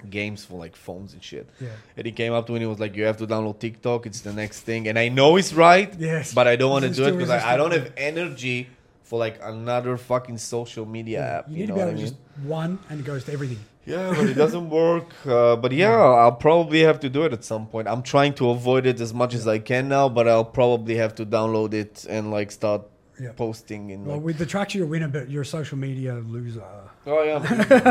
games 0.09 0.45
for 0.45 0.59
like 0.59 0.75
phones 0.77 1.13
and 1.13 1.23
shit. 1.23 1.49
Yeah. 1.61 1.69
And 1.97 2.07
he 2.07 2.13
came 2.13 2.33
up 2.33 2.47
to 2.47 2.53
me 2.53 2.57
and 2.57 2.63
he 2.63 2.69
was 2.69 2.79
like, 2.81 2.97
"You 2.97 3.05
have 3.05 3.17
to 3.19 3.27
download 3.27 3.59
TikTok. 3.59 4.07
It's 4.07 4.21
the 4.23 4.33
next 4.33 4.61
thing." 4.61 4.89
And 4.89 4.99
I 4.99 5.09
know 5.09 5.35
he's 5.37 5.53
right 5.53 5.93
Yes. 5.99 6.33
but 6.33 6.47
I 6.47 6.57
don't 6.57 6.71
want 6.71 6.85
to 6.85 6.91
do 6.91 7.05
it 7.07 7.13
because 7.13 7.31
I, 7.31 7.55
I 7.55 7.57
don't 7.57 7.73
have 7.73 7.93
energy 7.97 8.69
for 9.03 9.19
like 9.19 9.41
another 9.43 9.97
fucking 9.97 10.39
social 10.39 10.87
media 10.87 11.19
Yeah. 11.21 11.39
app. 11.39 11.45
You 11.49 11.55
You, 11.57 11.61
need 11.63 11.69
know 11.71 11.75
to 11.75 11.81
be 11.85 11.89
able 11.91 11.97
to 11.99 12.03
just 12.07 12.15
one 12.45 12.79
and 12.89 13.01
it 13.01 13.05
goes 13.05 13.25
to 13.25 13.33
everything. 13.33 13.59
Yeah, 13.87 14.13
but 14.15 14.27
it 14.29 14.35
doesn't 14.35 14.69
work. 14.85 15.09
Uh, 15.27 15.57
but 15.57 15.73
yeah, 15.73 15.91
I'll 16.23 16.33
probably 16.49 16.81
have 16.83 17.01
to 17.01 17.09
do 17.09 17.25
it 17.25 17.33
at 17.33 17.43
some 17.43 17.67
point. 17.67 17.89
I'm 17.89 18.03
trying 18.03 18.35
to 18.35 18.51
avoid 18.51 18.87
it 18.87 19.01
as 19.01 19.13
much 19.13 19.35
as 19.35 19.49
I 19.49 19.59
can 19.59 19.89
now, 19.89 20.09
but 20.09 20.29
I'll 20.29 20.45
probably 20.45 20.97
have 20.97 21.15
to 21.17 21.27
download 21.27 21.73
it 21.75 22.07
and 22.09 22.31
like 22.31 22.53
start 22.53 22.83
Yeah. 23.21 23.33
posting 23.37 23.91
in 23.91 24.05
Well, 24.05 24.17
like. 24.17 24.25
with 24.25 24.39
the 24.39 24.47
tracks, 24.47 24.75
you're 24.75 24.87
a 24.87 24.89
winner, 24.89 25.09
but 25.09 25.29
you're 25.31 25.43
a 25.43 25.47
social 25.47 25.77
media 25.79 26.15
loser. 26.15 26.65
Oh 27.07 27.23
yeah, 27.23 27.37
I'm 27.37 27.45
a 27.45 27.57
loser. 27.57 27.83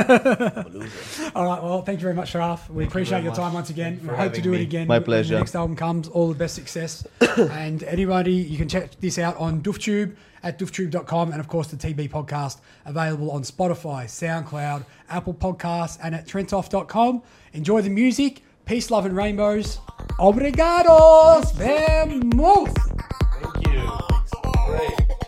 I'm 0.55 0.65
a 0.65 0.69
loser. 0.69 1.31
All 1.35 1.45
right. 1.45 1.61
Well, 1.63 1.81
thank 1.83 1.99
you 1.99 2.03
very 2.03 2.15
much, 2.15 2.33
Shahaf. 2.33 2.69
We 2.69 2.83
Thank 2.83 2.91
appreciate 2.91 3.09
very 3.17 3.23
your 3.23 3.31
much. 3.31 3.39
time 3.39 3.53
once 3.53 3.69
again. 3.69 3.97
Thank 3.97 4.11
We 4.11 4.17
hope 4.17 4.17
to 4.17 4.23
having 4.39 4.43
do 4.43 4.53
it 4.53 4.61
again. 4.61 4.87
My 4.87 4.95
when 4.97 5.03
pleasure. 5.03 5.33
The 5.35 5.39
next 5.39 5.55
album 5.55 5.75
comes. 5.75 6.07
All 6.07 6.27
the 6.29 6.35
best 6.35 6.55
success. 6.55 7.05
and 7.37 7.83
anybody, 7.83 8.33
you 8.33 8.57
can 8.57 8.67
check 8.67 8.99
this 8.99 9.17
out 9.19 9.37
on 9.37 9.61
DoofTube 9.61 10.15
at 10.41 10.57
dooftube.com 10.57 11.31
and, 11.31 11.39
of 11.39 11.47
course, 11.47 11.67
the 11.67 11.75
TB 11.77 12.09
podcast 12.09 12.59
available 12.85 13.29
on 13.31 13.43
Spotify, 13.43 14.05
SoundCloud, 14.05 14.85
Apple 15.09 15.33
Podcasts, 15.33 15.97
and 16.01 16.15
at 16.15 16.27
trentoff.com. 16.27 17.21
Enjoy 17.53 17.81
the 17.81 17.89
music. 17.89 18.41
Peace, 18.65 18.89
love, 18.91 19.05
and 19.05 19.17
rainbows. 19.17 19.79
Obrigados, 20.19 21.51
vemos. 21.55 22.69
Thank 23.41 23.67
you. 23.67 23.89
Great. 24.67 25.18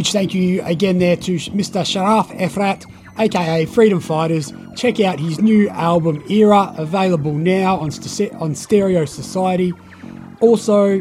Huge 0.00 0.12
thank 0.12 0.32
you 0.32 0.62
again 0.62 0.98
there 0.98 1.14
to 1.14 1.34
Mr. 1.34 1.82
Shahaf 1.82 2.34
Efrat, 2.40 2.90
aka 3.18 3.66
Freedom 3.66 4.00
Fighters. 4.00 4.50
Check 4.74 4.98
out 4.98 5.20
his 5.20 5.38
new 5.42 5.68
album 5.68 6.24
Era, 6.30 6.72
available 6.78 7.34
now 7.34 7.76
on, 7.76 7.90
on 8.40 8.54
Stereo 8.54 9.04
Society. 9.04 9.74
Also, 10.40 11.00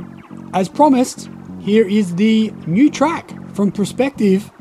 as 0.53 0.67
promised, 0.67 1.29
here 1.61 1.87
is 1.87 2.15
the 2.15 2.51
new 2.67 2.91
track 2.91 3.31
from 3.55 3.71
Perspective. 3.71 4.51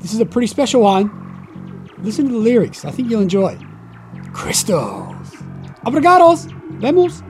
This 0.00 0.12
is 0.12 0.20
a 0.20 0.26
pretty 0.26 0.48
special 0.48 0.82
one. 0.82 1.88
Listen 2.00 2.26
to 2.26 2.32
the 2.32 2.38
lyrics, 2.38 2.84
I 2.84 2.90
think 2.90 3.10
you'll 3.10 3.22
enjoy. 3.22 3.56
Crystals. 4.34 5.16
Obrigados. 5.86 6.54
Vemos. 6.82 7.22